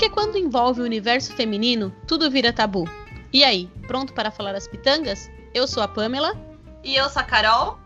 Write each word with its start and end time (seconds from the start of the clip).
Porque 0.00 0.14
quando 0.14 0.38
envolve 0.38 0.80
o 0.80 0.84
universo 0.84 1.34
feminino, 1.34 1.94
tudo 2.06 2.30
vira 2.30 2.54
tabu. 2.54 2.88
E 3.30 3.44
aí, 3.44 3.68
pronto 3.86 4.14
para 4.14 4.30
falar 4.30 4.54
as 4.54 4.66
pitangas? 4.66 5.30
Eu 5.52 5.68
sou 5.68 5.82
a 5.82 5.86
Pamela. 5.86 6.34
E 6.82 6.96
eu 6.96 7.06
sou 7.10 7.20
a 7.20 7.22
Carol. 7.22 7.78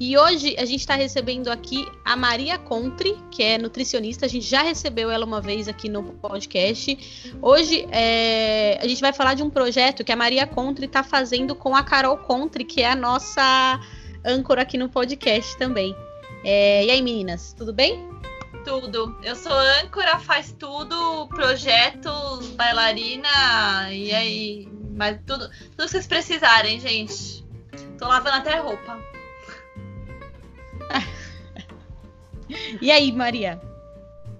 E 0.00 0.16
hoje 0.16 0.56
a 0.58 0.64
gente 0.64 0.80
está 0.80 0.94
recebendo 0.94 1.48
aqui 1.48 1.86
a 2.02 2.16
Maria 2.16 2.56
Contri, 2.56 3.18
que 3.30 3.42
é 3.42 3.58
nutricionista. 3.58 4.24
A 4.24 4.28
gente 4.30 4.46
já 4.46 4.62
recebeu 4.62 5.10
ela 5.10 5.26
uma 5.26 5.42
vez 5.42 5.68
aqui 5.68 5.90
no 5.90 6.04
podcast. 6.04 7.34
Hoje 7.42 7.86
é, 7.92 8.78
a 8.80 8.88
gente 8.88 9.02
vai 9.02 9.12
falar 9.12 9.34
de 9.34 9.42
um 9.42 9.50
projeto 9.50 10.02
que 10.02 10.12
a 10.12 10.16
Maria 10.16 10.46
Contri 10.46 10.86
está 10.86 11.02
fazendo 11.02 11.54
com 11.54 11.76
a 11.76 11.82
Carol 11.82 12.16
Contri, 12.16 12.64
que 12.64 12.80
é 12.80 12.90
a 12.90 12.96
nossa 12.96 13.78
âncora 14.24 14.62
aqui 14.62 14.78
no 14.78 14.88
podcast 14.88 15.54
também. 15.58 15.94
É, 16.42 16.86
e 16.86 16.90
aí, 16.90 17.02
meninas, 17.02 17.52
tudo 17.52 17.74
bem? 17.74 18.16
Tudo. 18.66 19.16
Eu 19.22 19.36
sou 19.36 19.52
âncora, 19.52 20.18
faz 20.18 20.50
tudo, 20.58 21.28
projetos, 21.28 22.48
bailarina, 22.56 23.92
e 23.92 24.12
aí. 24.12 24.68
Mas 24.90 25.20
tudo, 25.24 25.48
tudo 25.48 25.84
que 25.84 25.88
vocês 25.88 26.08
precisarem, 26.08 26.80
gente. 26.80 27.46
Tô 27.96 28.08
lavando 28.08 28.38
até 28.38 28.56
roupa. 28.56 28.98
e 32.82 32.90
aí, 32.90 33.12
Maria? 33.12 33.62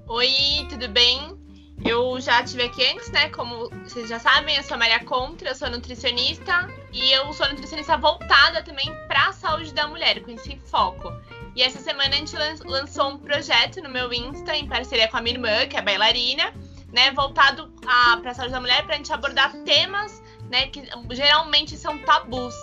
Oi, 0.08 0.66
tudo 0.70 0.88
bem? 0.88 1.40
Eu 1.84 2.20
já 2.20 2.42
estive 2.42 2.64
aqui 2.64 2.84
antes, 2.84 3.08
né? 3.12 3.28
Como 3.28 3.70
vocês 3.84 4.08
já 4.08 4.18
sabem, 4.18 4.56
eu 4.56 4.62
sou 4.64 4.74
a 4.74 4.78
Maria 4.78 5.04
Contra, 5.04 5.50
eu 5.50 5.54
sou 5.54 5.70
nutricionista 5.70 6.68
e 6.92 7.12
eu 7.12 7.32
sou 7.32 7.48
nutricionista 7.48 7.96
voltada 7.96 8.60
também 8.64 8.92
para 9.06 9.28
a 9.28 9.32
saúde 9.32 9.72
da 9.72 9.86
mulher, 9.86 10.20
com 10.24 10.32
esse 10.32 10.56
foco. 10.64 11.12
E 11.56 11.62
essa 11.62 11.80
semana 11.80 12.15
a 12.15 12.19
gente 12.19 12.37
lançou 12.65 13.09
um 13.09 13.19
projeto 13.19 13.83
no 13.83 13.88
meu 13.88 14.12
Insta, 14.12 14.55
em 14.55 14.69
parceria 14.69 15.08
com 15.08 15.17
a 15.17 15.22
minha 15.22 15.34
irmã, 15.34 15.67
que 15.67 15.77
é 15.77 15.83
bailarina, 15.83 16.53
né? 16.92 17.11
Voltado 17.12 17.69
para 17.80 18.30
a 18.30 18.34
saúde 18.34 18.53
da 18.53 18.61
mulher, 18.61 18.84
para 18.84 18.94
a 18.94 18.97
gente 18.98 19.12
abordar 19.12 19.53
temas 19.64 20.22
né, 20.50 20.67
que 20.69 20.83
geralmente 21.12 21.77
são 21.77 21.98
tabus. 21.98 22.55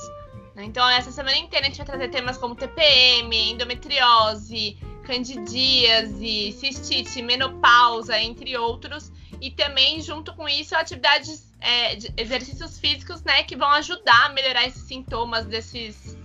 Né? 0.56 0.66
Então, 0.66 0.88
essa 0.90 1.12
semana 1.12 1.38
inteira 1.38 1.66
a 1.66 1.70
gente 1.70 1.78
vai 1.78 1.86
trazer 1.86 2.10
temas 2.10 2.38
como 2.38 2.56
TPM, 2.56 3.52
endometriose, 3.52 4.78
candidíase, 5.04 6.52
cistite, 6.54 7.22
menopausa, 7.22 8.18
entre 8.20 8.58
outros. 8.58 9.12
E 9.42 9.52
também, 9.52 10.02
junto 10.02 10.34
com 10.36 10.48
isso, 10.48 10.76
atividades, 10.76 11.52
é, 11.60 11.98
exercícios 12.18 12.80
físicos, 12.80 13.22
né, 13.24 13.44
que 13.44 13.56
vão 13.56 13.70
ajudar 13.72 14.28
a 14.28 14.30
melhorar 14.30 14.66
esses 14.66 14.84
sintomas 14.84 15.46
desses, 15.46 16.18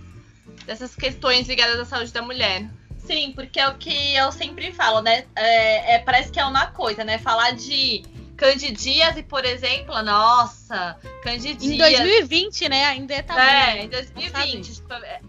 dessas 0.69 0.95
questões 0.95 1.47
ligadas 1.47 1.79
à 1.79 1.85
saúde 1.85 2.13
da 2.13 2.21
mulher. 2.21 2.69
Sim, 2.99 3.31
porque 3.33 3.59
é 3.59 3.67
o 3.67 3.75
que 3.75 4.15
eu 4.15 4.31
sempre 4.31 4.71
falo, 4.71 5.01
né? 5.01 5.25
É, 5.35 5.95
é, 5.95 5.99
parece 5.99 6.31
que 6.31 6.39
é 6.39 6.45
uma 6.45 6.67
coisa, 6.67 7.03
né? 7.03 7.17
Falar 7.17 7.51
de 7.51 8.03
candidíase, 8.37 9.23
por 9.23 9.43
exemplo, 9.43 9.99
nossa, 10.03 10.95
candidíase. 11.23 11.73
Em 11.73 11.77
2020, 11.77 12.69
né? 12.69 12.85
Ainda 12.85 13.15
é 13.15 13.21
tabu. 13.23 13.39
É, 13.39 13.83
em 13.83 13.89
2020. 13.89 14.75
Tipo, 14.75 14.93
é, 14.93 15.21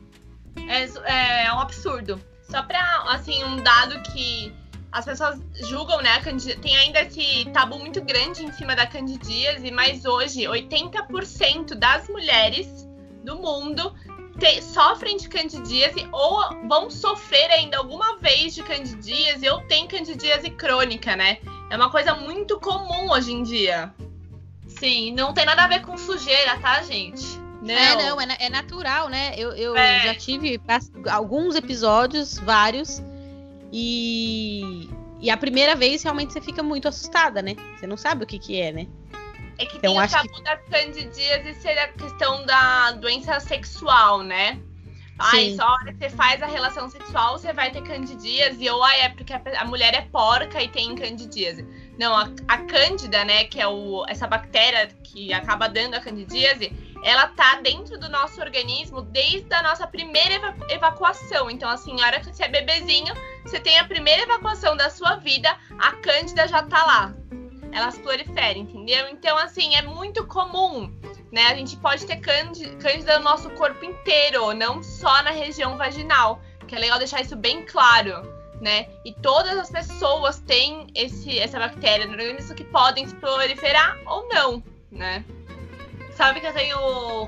é, 0.68 1.46
é 1.46 1.52
um 1.54 1.60
absurdo. 1.60 2.22
Só 2.42 2.62
para 2.62 3.04
assim, 3.08 3.42
um 3.44 3.62
dado 3.62 3.98
que 4.12 4.54
as 4.92 5.06
pessoas 5.06 5.40
julgam, 5.62 6.02
né? 6.02 6.20
Tem 6.60 6.76
ainda 6.76 7.00
esse 7.00 7.46
tabu 7.46 7.78
muito 7.78 8.02
grande 8.02 8.44
em 8.44 8.52
cima 8.52 8.76
da 8.76 8.86
candidíase, 8.86 9.70
mas 9.70 10.04
hoje 10.04 10.42
80% 10.42 11.76
das 11.76 12.08
mulheres 12.10 12.86
do 13.24 13.36
mundo 13.36 13.94
te, 14.38 14.62
sofrem 14.62 15.16
de 15.16 15.28
candidíase 15.28 16.08
ou 16.12 16.68
vão 16.68 16.90
sofrer 16.90 17.50
ainda 17.50 17.78
alguma 17.78 18.16
vez 18.18 18.54
de 18.54 18.62
candidíase 18.62 19.48
ou 19.48 19.60
tem 19.62 19.86
candidíase 19.86 20.50
crônica, 20.50 21.16
né? 21.16 21.38
É 21.70 21.76
uma 21.76 21.90
coisa 21.90 22.14
muito 22.14 22.58
comum 22.58 23.10
hoje 23.10 23.32
em 23.32 23.42
dia. 23.42 23.92
Sim, 24.66 25.12
não 25.12 25.32
tem 25.32 25.44
nada 25.44 25.64
a 25.64 25.68
ver 25.68 25.82
com 25.82 25.96
sujeira, 25.96 26.58
tá, 26.58 26.82
gente? 26.82 27.24
Não. 27.62 27.74
É, 27.74 27.96
não, 27.96 28.20
é, 28.20 28.36
é 28.40 28.48
natural, 28.48 29.08
né? 29.08 29.34
Eu, 29.36 29.52
eu 29.52 29.76
é. 29.76 30.00
já 30.06 30.14
tive 30.14 30.60
alguns 31.10 31.54
episódios, 31.54 32.38
vários, 32.38 33.02
e, 33.72 34.88
e 35.20 35.30
a 35.30 35.36
primeira 35.36 35.76
vez 35.76 36.02
realmente 36.02 36.32
você 36.32 36.40
fica 36.40 36.62
muito 36.62 36.88
assustada, 36.88 37.42
né? 37.42 37.56
Você 37.76 37.86
não 37.86 37.96
sabe 37.96 38.24
o 38.24 38.26
que 38.26 38.38
que 38.38 38.60
é, 38.60 38.72
né? 38.72 38.86
É 39.60 39.66
que 39.66 39.76
então, 39.76 39.92
tem 39.92 40.02
o 40.02 40.08
tabu 40.08 40.32
que... 40.32 40.42
da 40.42 40.56
candidíase 40.56 41.54
ser 41.60 41.78
a 41.78 41.88
questão 41.88 42.44
da 42.46 42.92
doença 42.92 43.38
sexual, 43.40 44.22
né? 44.22 44.58
Ai, 45.18 45.54
só 45.54 45.64
a 45.64 45.72
hora 45.74 45.92
que 45.92 45.98
você 45.98 46.08
faz 46.08 46.42
a 46.42 46.46
relação 46.46 46.88
sexual, 46.88 47.38
você 47.38 47.52
vai 47.52 47.70
ter 47.70 47.82
candidíase, 47.82 48.70
ou 48.70 48.82
ai, 48.82 49.02
é 49.02 49.08
porque 49.10 49.34
a 49.34 49.64
mulher 49.66 49.92
é 49.92 50.00
porca 50.00 50.62
e 50.62 50.68
tem 50.68 50.94
candidíase. 50.94 51.62
Não, 51.98 52.16
a, 52.16 52.30
a 52.48 52.56
cândida, 52.56 53.22
né, 53.22 53.44
que 53.44 53.60
é 53.60 53.68
o, 53.68 54.02
essa 54.08 54.26
bactéria 54.26 54.88
que 55.04 55.30
acaba 55.30 55.68
dando 55.68 55.92
a 55.92 56.00
candidíase, 56.00 56.72
ela 57.04 57.26
tá 57.26 57.60
dentro 57.62 57.98
do 57.98 58.08
nosso 58.08 58.40
organismo 58.40 59.02
desde 59.02 59.52
a 59.52 59.62
nossa 59.62 59.86
primeira 59.86 60.36
eva 60.36 60.56
evacuação. 60.70 61.50
Então, 61.50 61.68
assim, 61.68 62.00
a 62.00 62.06
hora 62.06 62.20
que 62.20 62.32
você 62.32 62.44
é 62.44 62.48
bebezinho, 62.48 63.12
você 63.44 63.60
tem 63.60 63.78
a 63.78 63.84
primeira 63.84 64.22
evacuação 64.22 64.74
da 64.74 64.88
sua 64.88 65.16
vida, 65.16 65.54
a 65.78 65.92
cândida 65.96 66.48
já 66.48 66.62
tá 66.62 66.82
lá. 66.86 67.14
Elas 67.72 67.98
proliferam, 67.98 68.62
entendeu? 68.62 69.08
Então, 69.08 69.36
assim, 69.38 69.74
é 69.74 69.82
muito 69.82 70.26
comum 70.26 70.92
né? 71.32 71.46
A 71.46 71.54
gente 71.54 71.76
pode 71.76 72.06
ter 72.06 72.16
cândida 72.16 73.18
no 73.18 73.24
nosso 73.24 73.50
corpo 73.50 73.84
inteiro, 73.84 74.52
não 74.52 74.82
só 74.82 75.22
na 75.22 75.30
região 75.30 75.76
vaginal, 75.76 76.40
que 76.66 76.74
é 76.74 76.78
legal 76.78 76.98
deixar 76.98 77.20
isso 77.20 77.36
bem 77.36 77.64
claro, 77.64 78.22
né? 78.60 78.88
E 79.04 79.12
todas 79.12 79.56
as 79.56 79.70
pessoas 79.70 80.40
têm 80.40 80.86
esse, 80.94 81.38
essa 81.38 81.58
bactéria 81.58 82.06
no 82.06 82.12
organismo 82.12 82.54
que 82.54 82.64
podem 82.64 83.06
se 83.06 83.14
proliferar 83.14 83.96
ou 84.06 84.28
não, 84.28 84.62
né? 84.90 85.24
Sabe 86.16 86.40
que 86.40 86.46
eu 86.46 86.52
tenho 86.52 86.76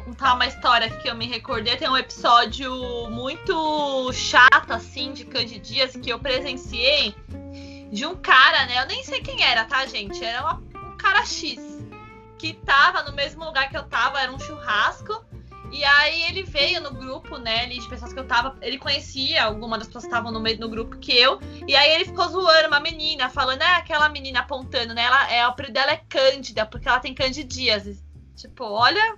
contar 0.05 0.35
uma 0.35 0.47
história 0.47 0.91
que 0.91 1.09
eu 1.09 1.15
me 1.15 1.27
recordei, 1.27 1.77
tem 1.77 1.89
um 1.89 1.97
episódio 1.97 2.71
muito 3.09 4.13
chato 4.13 4.71
assim 4.71 5.13
de 5.13 5.25
candidíase 5.25 5.99
que 5.99 6.11
eu 6.11 6.19
presenciei 6.19 7.15
de 7.93 8.07
um 8.07 8.17
cara, 8.17 8.65
né? 8.65 8.81
Eu 8.81 8.87
nem 8.87 9.05
sei 9.05 9.21
quem 9.21 9.45
era, 9.45 9.67
tá, 9.67 9.85
gente? 9.85 10.25
Era 10.25 10.41
uma, 10.41 10.55
um 10.55 10.97
cara 10.97 11.25
X 11.27 11.61
que 12.39 12.55
tava 12.55 13.03
no 13.03 13.13
mesmo 13.13 13.45
lugar 13.45 13.69
que 13.69 13.77
eu 13.77 13.85
tava, 13.85 14.21
era 14.21 14.33
um 14.33 14.41
churrasco. 14.41 15.25
E 15.71 15.85
aí 15.85 16.23
ele 16.25 16.43
veio 16.43 16.83
no 16.83 16.93
grupo, 16.93 17.39
né, 17.39 17.63
ali, 17.63 17.79
de 17.79 17.89
pessoas 17.89 18.13
que 18.13 18.19
eu 18.19 18.27
tava. 18.27 18.57
Ele 18.61 18.79
conhecia 18.79 19.45
alguma 19.45 19.79
das 19.79 19.87
pessoas 19.87 20.05
que 20.05 20.09
estavam 20.09 20.33
no 20.33 20.41
meio 20.41 20.59
no 20.59 20.69
grupo 20.69 20.99
que 20.99 21.13
eu. 21.13 21.39
E 21.67 21.77
aí 21.77 21.93
ele 21.93 22.07
ficou 22.07 22.29
zoando 22.29 22.69
uma 22.69 22.81
menina, 22.81 23.29
falando, 23.29 23.63
é 23.63 23.77
aquela 23.77 24.09
menina 24.09 24.41
apontando, 24.41 24.95
né? 24.95 25.03
Ela, 25.05 25.33
é, 25.33 25.47
o 25.47 25.51
apelido 25.51 25.75
dela 25.75 25.93
é 25.93 26.03
Cândida, 26.09 26.67
porque 26.67 26.89
ela 26.89 26.99
tem 26.99 27.15
candidíase. 27.15 28.03
Tipo, 28.35 28.65
olha. 28.65 29.17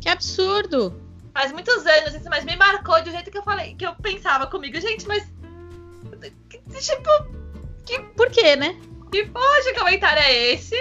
Que 0.00 0.08
absurdo! 0.08 1.00
Faz 1.32 1.52
muitos 1.52 1.86
anos 1.86 2.14
isso, 2.14 2.28
mas 2.28 2.44
me 2.44 2.56
marcou 2.56 3.02
do 3.02 3.10
jeito 3.10 3.30
que 3.30 3.38
eu 3.38 3.42
falei, 3.42 3.74
que 3.74 3.86
eu 3.86 3.94
pensava 3.94 4.46
comigo, 4.46 4.80
gente, 4.80 5.06
mas. 5.06 5.24
Tipo. 6.80 7.39
Que, 7.90 8.00
por 8.16 8.30
quê, 8.30 8.56
né? 8.56 8.76
Que 9.10 9.26
porra 9.26 9.62
de 9.62 9.74
comentário 9.74 10.22
é 10.22 10.52
esse? 10.52 10.76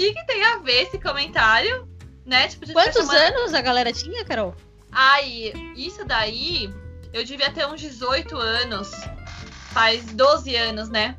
que, 0.00 0.14
que 0.14 0.26
tem 0.26 0.42
a 0.44 0.56
ver 0.58 0.82
esse 0.84 0.98
comentário, 0.98 1.86
né? 2.24 2.48
Tipo, 2.48 2.72
Quantos 2.72 3.06
chamando... 3.06 3.36
anos 3.36 3.54
a 3.54 3.60
galera 3.60 3.92
tinha, 3.92 4.24
Carol? 4.24 4.54
Ai, 4.90 5.52
isso 5.76 6.04
daí, 6.04 6.72
eu 7.12 7.24
devia 7.24 7.50
ter 7.50 7.66
uns 7.66 7.80
18 7.80 8.36
anos. 8.36 8.90
Faz 9.72 10.04
12 10.06 10.56
anos, 10.56 10.88
né? 10.88 11.16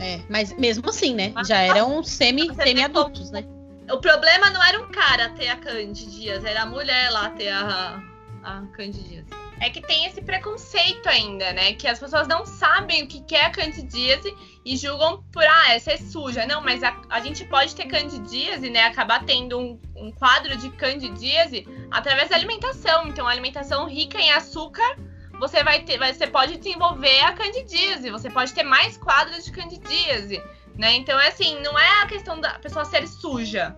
É, 0.00 0.20
mas 0.28 0.52
mesmo 0.56 0.88
assim, 0.88 1.14
né? 1.14 1.32
Mas, 1.34 1.48
Já 1.48 1.58
eram 1.58 2.02
semi, 2.02 2.54
semi-adultos, 2.54 3.30
né? 3.30 3.44
O 3.90 3.98
problema 3.98 4.50
não 4.50 4.62
era 4.62 4.80
um 4.80 4.90
cara 4.90 5.28
ter 5.30 5.48
a 5.48 5.56
Candidias, 5.56 6.44
era 6.44 6.62
a 6.62 6.66
mulher 6.66 7.10
lá 7.10 7.30
ter 7.30 7.50
a, 7.50 8.02
a 8.42 8.62
Candidias 8.72 9.26
é 9.60 9.70
que 9.70 9.80
tem 9.80 10.06
esse 10.06 10.20
preconceito 10.20 11.08
ainda, 11.08 11.52
né? 11.52 11.74
Que 11.74 11.86
as 11.86 11.98
pessoas 11.98 12.26
não 12.26 12.44
sabem 12.44 13.04
o 13.04 13.06
que 13.06 13.34
é 13.34 13.46
a 13.46 13.50
candidíase 13.50 14.34
e 14.64 14.76
julgam 14.76 15.22
por, 15.32 15.44
ah, 15.44 15.72
essa 15.72 15.92
é 15.92 15.96
suja. 15.96 16.46
Não, 16.46 16.60
mas 16.60 16.82
a, 16.82 16.96
a 17.08 17.20
gente 17.20 17.44
pode 17.44 17.74
ter 17.74 17.86
candidíase, 17.86 18.68
né? 18.70 18.84
Acabar 18.84 19.24
tendo 19.24 19.58
um, 19.58 19.80
um 19.96 20.10
quadro 20.12 20.56
de 20.56 20.70
candidíase 20.70 21.66
através 21.90 22.30
da 22.30 22.36
alimentação. 22.36 23.06
Então, 23.06 23.26
alimentação 23.26 23.88
rica 23.88 24.18
em 24.18 24.30
açúcar, 24.32 24.96
você 25.38 25.62
vai 25.62 25.82
ter, 25.82 25.98
você 25.98 26.26
pode 26.26 26.56
desenvolver 26.56 27.20
a 27.20 27.32
candidíase, 27.32 28.10
você 28.10 28.30
pode 28.30 28.52
ter 28.52 28.62
mais 28.62 28.96
quadros 28.96 29.44
de 29.44 29.52
candidíase, 29.52 30.42
né? 30.76 30.94
Então, 30.94 31.18
é 31.18 31.28
assim, 31.28 31.60
não 31.60 31.78
é 31.78 32.02
a 32.02 32.06
questão 32.06 32.40
da 32.40 32.58
pessoa 32.58 32.84
ser 32.84 33.06
suja, 33.06 33.76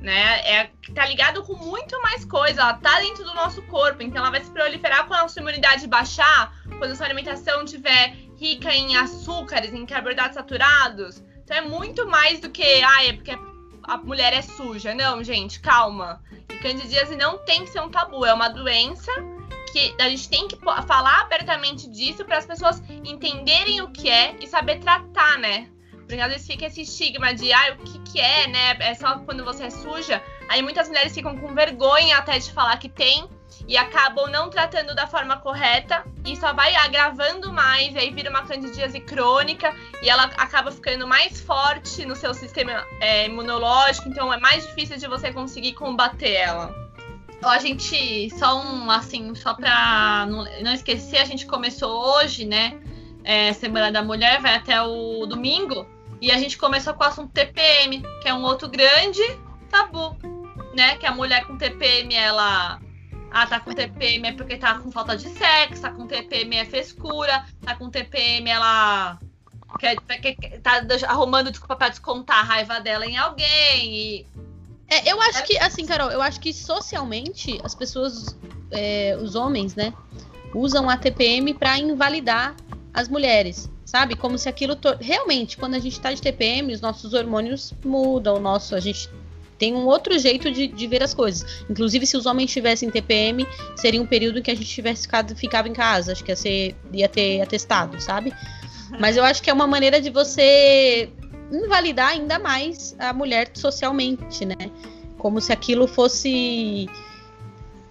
né? 0.00 0.40
É, 0.48 0.70
tá 0.94 1.06
ligado 1.06 1.42
com 1.42 1.54
muito 1.54 2.00
mais 2.02 2.24
coisa, 2.24 2.60
ela 2.60 2.74
tá 2.74 3.00
dentro 3.00 3.24
do 3.24 3.34
nosso 3.34 3.62
corpo, 3.62 4.02
então 4.02 4.22
ela 4.22 4.30
vai 4.30 4.42
se 4.42 4.50
proliferar 4.50 5.06
quando 5.06 5.24
a 5.24 5.28
sua 5.28 5.40
imunidade 5.40 5.86
baixar, 5.86 6.54
quando 6.78 6.92
a 6.92 6.94
sua 6.94 7.06
alimentação 7.06 7.64
estiver 7.64 8.14
rica 8.38 8.72
em 8.72 8.96
açúcares, 8.96 9.72
em 9.72 9.84
carboidratos 9.84 10.34
saturados. 10.34 11.22
Então 11.44 11.56
é 11.56 11.60
muito 11.62 12.06
mais 12.06 12.40
do 12.40 12.50
que, 12.50 12.62
ah, 12.62 13.06
é 13.06 13.12
porque 13.12 13.36
a 13.84 13.96
mulher 13.96 14.32
é 14.32 14.42
suja. 14.42 14.94
Não, 14.94 15.24
gente, 15.24 15.60
calma. 15.60 16.22
E 16.48 16.58
candidíase 16.58 17.16
não 17.16 17.38
tem 17.38 17.64
que 17.64 17.70
ser 17.70 17.80
um 17.80 17.90
tabu, 17.90 18.24
é 18.24 18.32
uma 18.32 18.48
doença 18.48 19.10
que 19.72 19.94
a 20.00 20.08
gente 20.08 20.28
tem 20.28 20.48
que 20.48 20.56
falar 20.56 21.20
abertamente 21.22 21.88
disso 21.90 22.24
para 22.24 22.38
as 22.38 22.46
pessoas 22.46 22.82
entenderem 23.04 23.80
o 23.82 23.90
que 23.90 24.08
é 24.08 24.36
e 24.40 24.46
saber 24.46 24.78
tratar, 24.78 25.38
né? 25.38 25.68
Porque 26.08 26.22
às 26.22 26.32
vezes 26.32 26.46
fica 26.46 26.64
esse 26.64 26.80
estigma 26.80 27.34
de, 27.34 27.52
ah, 27.52 27.76
o 27.78 27.84
que, 27.84 27.98
que 27.98 28.20
é, 28.20 28.46
né? 28.48 28.76
É 28.80 28.94
só 28.94 29.18
quando 29.18 29.44
você 29.44 29.64
é 29.64 29.70
suja. 29.70 30.22
Aí 30.48 30.62
muitas 30.62 30.88
mulheres 30.88 31.12
ficam 31.12 31.36
com 31.36 31.54
vergonha 31.54 32.16
até 32.16 32.38
de 32.38 32.50
falar 32.50 32.78
que 32.78 32.88
tem 32.88 33.28
e 33.66 33.76
acabam 33.76 34.30
não 34.30 34.48
tratando 34.48 34.94
da 34.94 35.06
forma 35.06 35.36
correta 35.36 36.02
e 36.24 36.34
só 36.34 36.54
vai 36.54 36.74
agravando 36.74 37.52
mais, 37.52 37.94
aí 37.94 38.10
vira 38.10 38.30
uma 38.30 38.42
candidíase 38.42 39.00
crônica 39.00 39.74
e 40.02 40.08
ela 40.08 40.24
acaba 40.38 40.72
ficando 40.72 41.06
mais 41.06 41.40
forte 41.42 42.06
no 42.06 42.16
seu 42.16 42.32
sistema 42.32 42.86
é, 43.00 43.26
imunológico, 43.26 44.08
então 44.08 44.32
é 44.32 44.38
mais 44.38 44.66
difícil 44.66 44.96
de 44.96 45.06
você 45.06 45.30
conseguir 45.30 45.74
combater 45.74 46.32
ela. 46.32 46.74
A 47.42 47.58
gente, 47.58 48.30
só 48.30 48.60
um, 48.60 48.90
assim, 48.90 49.34
só 49.34 49.54
pra 49.54 50.26
não, 50.26 50.44
não 50.62 50.72
esquecer, 50.72 51.18
a 51.18 51.24
gente 51.24 51.46
começou 51.46 52.16
hoje, 52.16 52.46
né? 52.46 52.80
É, 53.22 53.52
Semana 53.52 53.92
da 53.92 54.02
Mulher, 54.02 54.40
vai 54.40 54.56
até 54.56 54.82
o 54.82 55.26
domingo, 55.26 55.86
e 56.20 56.30
a 56.30 56.38
gente 56.38 56.58
começou 56.58 56.94
com 56.94 57.04
o 57.04 57.06
assunto 57.06 57.32
TPM, 57.32 58.02
que 58.20 58.28
é 58.28 58.34
um 58.34 58.42
outro 58.42 58.68
grande 58.68 59.22
tabu, 59.70 60.16
né? 60.74 60.96
Que 60.96 61.06
a 61.06 61.12
mulher 61.12 61.46
com 61.46 61.56
TPM, 61.56 62.14
ela 62.14 62.80
ah, 63.30 63.46
tá 63.46 63.60
com 63.60 63.72
TPM 63.72 64.28
é 64.28 64.32
porque 64.32 64.56
tá 64.56 64.78
com 64.78 64.90
falta 64.90 65.16
de 65.16 65.28
sexo, 65.28 65.82
tá 65.82 65.90
com 65.90 66.06
TPM 66.06 66.56
é 66.56 66.64
frescura, 66.64 67.44
tá 67.60 67.74
com 67.74 67.90
TPM 67.90 68.48
ela 68.48 69.18
quer, 69.78 69.96
quer, 69.96 70.60
tá 70.60 70.82
arrumando 71.06 71.50
desculpa 71.50 71.76
pra 71.76 71.88
descontar 71.88 72.38
a 72.38 72.42
raiva 72.42 72.80
dela 72.80 73.04
em 73.06 73.16
alguém. 73.16 73.94
E... 73.94 74.26
É, 74.88 75.12
eu 75.12 75.20
acho 75.20 75.44
que, 75.44 75.58
assim, 75.58 75.84
Carol, 75.84 76.10
eu 76.10 76.22
acho 76.22 76.40
que 76.40 76.52
socialmente 76.52 77.60
as 77.62 77.74
pessoas, 77.74 78.38
é, 78.70 79.18
os 79.20 79.34
homens, 79.34 79.74
né, 79.74 79.92
usam 80.54 80.88
a 80.88 80.96
TPM 80.96 81.52
para 81.52 81.78
invalidar 81.78 82.54
as 82.94 83.08
mulheres, 83.08 83.70
sabe? 83.88 84.14
Como 84.14 84.36
se 84.36 84.50
aquilo. 84.50 84.76
To... 84.76 84.96
Realmente, 85.00 85.56
quando 85.56 85.74
a 85.74 85.78
gente 85.78 85.98
tá 85.98 86.12
de 86.12 86.20
TPM, 86.20 86.74
os 86.74 86.80
nossos 86.82 87.14
hormônios 87.14 87.72
mudam, 87.82 88.36
o 88.36 88.40
nosso, 88.40 88.74
a 88.74 88.80
gente 88.80 89.08
tem 89.58 89.74
um 89.74 89.86
outro 89.86 90.16
jeito 90.18 90.50
de, 90.50 90.68
de, 90.68 90.86
ver 90.86 91.02
as 91.02 91.14
coisas. 91.14 91.64
Inclusive, 91.70 92.06
se 92.06 92.14
os 92.14 92.26
homens 92.26 92.52
tivessem 92.52 92.90
TPM, 92.90 93.46
seria 93.76 94.00
um 94.00 94.06
período 94.06 94.38
em 94.38 94.42
que 94.42 94.50
a 94.50 94.54
gente 94.54 94.68
tivesse 94.68 95.02
ficado, 95.02 95.34
ficava 95.34 95.68
em 95.68 95.72
casa. 95.72 96.12
Acho 96.12 96.22
que 96.22 96.30
ia, 96.30 96.36
ser, 96.36 96.76
ia 96.92 97.08
ter 97.08 97.40
atestado, 97.40 97.98
sabe? 97.98 98.34
Mas 99.00 99.16
eu 99.16 99.24
acho 99.24 99.42
que 99.42 99.48
é 99.48 99.52
uma 99.54 99.66
maneira 99.66 100.02
de 100.02 100.10
você 100.10 101.10
invalidar 101.50 102.10
ainda 102.10 102.38
mais 102.38 102.94
a 102.98 103.14
mulher 103.14 103.50
socialmente, 103.54 104.44
né? 104.44 104.70
Como 105.16 105.40
se 105.40 105.50
aquilo 105.50 105.88
fosse. 105.88 106.86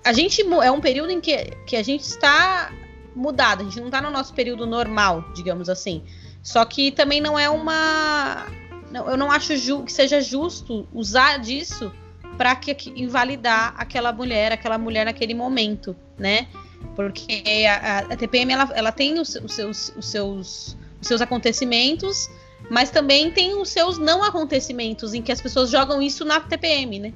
A 0.05 0.13
gente 0.13 0.43
é 0.63 0.71
um 0.71 0.79
período 0.79 1.11
em 1.11 1.19
que, 1.19 1.35
que 1.65 1.75
a 1.75 1.81
gente 1.81 2.03
está 2.03 2.71
mudado, 3.17 3.61
a 3.61 3.63
gente 3.65 3.79
não 3.79 3.87
está 3.87 4.01
no 4.01 4.11
nosso 4.11 4.33
período 4.33 4.65
normal, 4.65 5.25
digamos 5.33 5.69
assim. 5.69 6.03
Só 6.43 6.63
que 6.63 6.91
também 6.91 7.19
não 7.19 7.37
é 7.37 7.49
uma 7.49 8.45
não, 8.91 9.09
eu 9.09 9.17
não 9.17 9.31
acho 9.31 9.53
que 9.83 9.91
seja 9.91 10.21
justo 10.21 10.87
usar 10.93 11.39
disso 11.39 11.91
para 12.37 12.55
que, 12.55 12.73
que, 12.73 12.89
invalidar 13.01 13.73
aquela 13.77 14.13
mulher, 14.13 14.51
aquela 14.51 14.77
mulher 14.77 15.05
naquele 15.05 15.33
momento, 15.33 15.95
né? 16.17 16.47
Porque 16.95 17.43
a, 17.67 17.99
a 17.99 18.17
TPM 18.17 18.53
ela, 18.53 18.69
ela 18.73 18.91
tem 18.91 19.19
os, 19.19 19.35
os, 19.35 19.53
seus, 19.53 19.93
os, 19.97 20.05
seus, 20.05 20.77
os 21.01 21.07
seus 21.07 21.21
acontecimentos, 21.21 22.29
mas 22.69 22.89
também 22.91 23.31
tem 23.31 23.59
os 23.59 23.69
seus 23.69 23.97
não 23.97 24.23
acontecimentos 24.23 25.13
em 25.13 25.21
que 25.21 25.31
as 25.31 25.41
pessoas 25.41 25.69
jogam 25.69 26.01
isso 26.01 26.23
na 26.23 26.39
TPM, 26.39 26.99
né? 26.99 27.13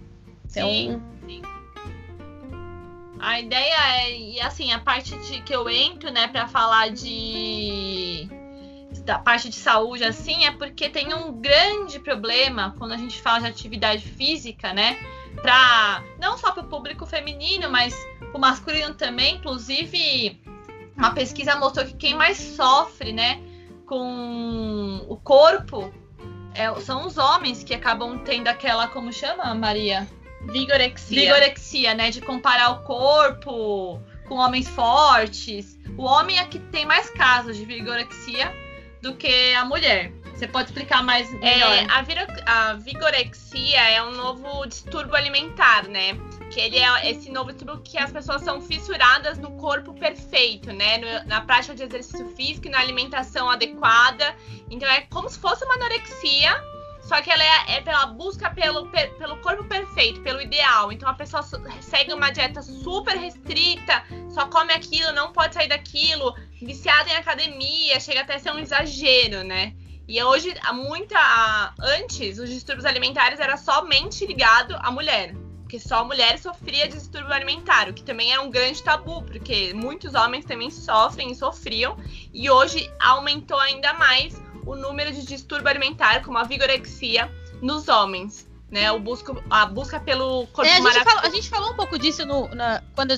Então, 0.50 0.70
sim. 0.70 1.02
A 3.22 3.40
ideia 3.40 3.76
é, 4.00 4.20
e 4.20 4.42
assim, 4.42 4.74
a 4.74 4.80
parte 4.80 5.16
de 5.20 5.42
que 5.42 5.54
eu 5.54 5.70
entro, 5.70 6.12
né, 6.12 6.28
para 6.28 6.48
falar 6.48 6.90
de 6.90 8.28
da 9.06 9.18
parte 9.18 9.50
de 9.50 9.56
saúde 9.56 10.04
assim 10.04 10.46
é 10.46 10.52
porque 10.52 10.88
tem 10.88 11.12
um 11.14 11.32
grande 11.42 12.00
problema 12.00 12.76
quando 12.78 12.94
a 12.94 12.98
gente 12.98 13.20
fala 13.20 13.42
de 13.42 13.48
atividade 13.48 14.04
física, 14.04 14.74
né? 14.74 14.98
Para 15.42 16.04
não 16.20 16.38
só 16.38 16.52
para 16.52 16.64
o 16.64 16.68
público 16.68 17.06
feminino, 17.06 17.70
mas 17.70 17.96
o 18.34 18.38
masculino 18.38 18.94
também. 18.94 19.36
Inclusive, 19.36 20.40
uma 20.98 21.12
pesquisa 21.14 21.56
mostrou 21.56 21.86
que 21.86 21.94
quem 21.94 22.16
mais 22.16 22.38
sofre, 22.38 23.12
né, 23.12 23.42
com 23.86 25.06
o 25.08 25.18
corpo 25.18 25.92
é, 26.54 26.74
são 26.82 27.06
os 27.06 27.18
homens 27.18 27.64
que 27.64 27.74
acabam 27.74 28.20
tendo 28.20 28.48
aquela, 28.48 28.88
como 28.88 29.12
chama, 29.12 29.54
Maria? 29.56 30.08
Vigorexia. 30.48 31.22
Vigorexia, 31.22 31.94
né? 31.94 32.10
De 32.10 32.22
comparar 32.22 32.70
o 32.72 32.84
corpo 32.84 34.02
com 34.28 34.36
homens 34.36 34.68
fortes. 34.70 35.78
O 35.98 36.04
homem 36.04 36.40
é 36.40 36.46
que 36.46 36.58
tem 36.58 36.86
mais 36.86 37.10
casos 37.10 37.58
de 37.58 37.66
vigorexia 37.66 38.52
do 39.02 39.16
que 39.16 39.54
a 39.54 39.66
mulher. 39.66 40.12
Você 40.34 40.48
pode 40.48 40.70
explicar 40.70 41.04
mais 41.04 41.32
melhor? 41.34 41.72
É, 41.72 41.86
a, 41.92 42.02
viro, 42.02 42.22
a 42.48 42.74
vigorexia 42.74 43.80
é 43.92 44.02
um 44.02 44.12
novo 44.12 44.66
distúrbio 44.66 45.16
alimentar, 45.16 45.88
né? 45.88 46.14
Que 46.50 46.60
ele 46.60 46.80
é 46.80 47.12
esse 47.12 47.30
novo 47.30 47.52
distúrbio 47.52 47.84
que 47.84 47.98
as 47.98 48.12
pessoas 48.12 48.42
são 48.42 48.60
fissuradas 48.60 49.38
no 49.38 49.52
corpo 49.58 49.94
perfeito, 49.94 50.74
né? 50.74 50.98
No, 50.98 51.28
na 51.28 51.42
prática 51.42 51.76
de 51.76 51.84
exercício 51.84 52.28
físico 52.36 52.68
e 52.68 52.72
na 52.72 52.80
alimentação 52.80 53.52
adequada. 53.52 54.36
Então 54.70 54.90
é 54.90 55.02
como 55.02 55.30
se 55.30 55.38
fosse 55.38 55.64
uma 55.64 55.76
anorexia, 55.76 56.56
só 57.12 57.22
que 57.22 57.30
ela 57.30 57.44
é, 57.44 57.76
é 57.76 57.82
pela 57.82 58.06
busca 58.06 58.50
pelo, 58.52 58.88
pelo 58.88 59.36
corpo 59.42 59.66
perfeito, 59.66 60.22
pelo 60.22 60.42
ideal. 60.42 60.94
Então 60.94 61.10
a 61.10 61.14
pessoa 61.14 61.44
segue 61.82 62.14
uma 62.14 62.30
dieta 62.32 62.62
super 62.62 63.18
restrita, 63.18 64.02
só 64.30 64.48
come 64.48 64.72
aquilo, 64.72 65.12
não 65.12 65.34
pode 65.34 65.54
sair 65.54 65.68
daquilo, 65.68 66.34
viciada 66.62 67.10
em 67.10 67.16
academia, 67.18 68.00
chega 68.00 68.22
até 68.22 68.36
a 68.36 68.40
ser 68.40 68.54
um 68.54 68.60
exagero, 68.60 69.44
né? 69.44 69.74
E 70.08 70.24
hoje, 70.24 70.56
muita. 70.72 71.74
Antes, 71.82 72.40
os 72.40 72.50
distúrbios 72.50 72.86
alimentares 72.86 73.42
era 73.42 73.58
somente 73.58 74.26
ligado 74.26 74.74
à 74.80 74.90
mulher. 74.90 75.36
Porque 75.64 75.80
só 75.80 76.00
a 76.00 76.04
mulher 76.06 76.40
sofria 76.40 76.88
de 76.88 76.96
distúrbio 76.96 77.34
alimentar, 77.34 77.90
o 77.90 77.94
que 77.94 78.04
também 78.04 78.32
era 78.32 78.42
um 78.42 78.50
grande 78.50 78.82
tabu, 78.82 79.22
porque 79.24 79.74
muitos 79.74 80.14
homens 80.14 80.46
também 80.46 80.70
sofrem 80.70 81.32
e 81.32 81.36
sofriam. 81.36 81.98
E 82.34 82.50
hoje 82.50 82.90
aumentou 83.02 83.60
ainda 83.60 83.94
mais 83.96 84.42
o 84.66 84.76
número 84.76 85.12
de 85.12 85.26
distúrbio 85.26 85.70
alimentar, 85.70 86.24
como 86.24 86.38
a 86.38 86.44
vigorexia, 86.44 87.32
nos 87.62 87.88
homens. 87.88 88.50
Né, 88.70 88.90
o 88.90 89.02
busco, 89.02 89.44
a 89.50 89.66
busca 89.66 90.00
pelo 90.00 90.48
corpo 90.48 90.64
é, 90.64 90.78
a, 90.78 90.82
gente 90.82 91.04
falou, 91.04 91.20
a 91.20 91.30
gente 91.30 91.50
falou 91.50 91.72
um 91.72 91.76
pouco 91.76 92.00
disso 92.00 92.26
no, 92.26 92.48
na, 92.56 92.82
quando 92.96 93.14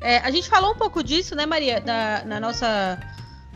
é, 0.00 0.18
a 0.18 0.30
gente 0.30 0.48
falou 0.48 0.70
um 0.70 0.76
pouco 0.76 1.02
disso, 1.02 1.34
né, 1.34 1.44
Maria, 1.44 1.80
da, 1.80 2.24
na 2.24 2.38
nossa 2.38 2.96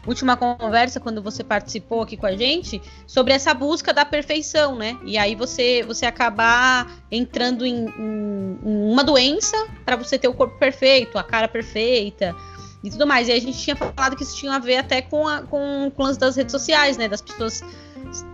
última 0.07 0.37
conversa, 0.37 0.99
quando 0.99 1.23
você 1.23 1.45
participou 1.45 2.03
aqui 2.03 2.17
com 2.17 2.27
a 2.27 2.35
gente, 2.35 2.83
sobre 3.07 3.33
essa 3.33 3.55
busca 3.55 3.93
da 3.93 4.05
perfeição, 4.05 4.75
né? 4.75 4.99
E 5.05 5.19
aí 5.19 5.37
você, 5.37 5.85
você 5.87 6.07
acabar 6.07 6.91
entrando 7.13 7.65
em, 7.65 7.85
em, 7.85 8.59
em 8.65 8.93
uma 8.93 9.05
doença 9.05 9.57
para 9.85 9.95
você 9.95 10.19
ter 10.19 10.27
o 10.27 10.35
corpo 10.35 10.59
perfeito, 10.59 11.19
a 11.19 11.23
cara 11.23 11.47
perfeita 11.47 12.35
e 12.83 12.91
tudo 12.91 13.07
mais. 13.07 13.29
E 13.29 13.33
a 13.33 13.41
gente 13.41 13.59
tinha 13.59 13.77
falado 13.77 14.17
que 14.17 14.23
isso 14.23 14.37
tinha 14.37 14.55
a 14.55 14.59
ver 14.59 14.79
até 14.79 15.03
com, 15.03 15.27
a, 15.27 15.43
com, 15.43 15.91
com 15.95 16.03
o 16.03 16.07
lance 16.07 16.19
das 16.19 16.37
redes 16.37 16.53
sociais, 16.53 16.97
né? 16.97 17.09
Das 17.09 17.21
pessoas 17.21 17.63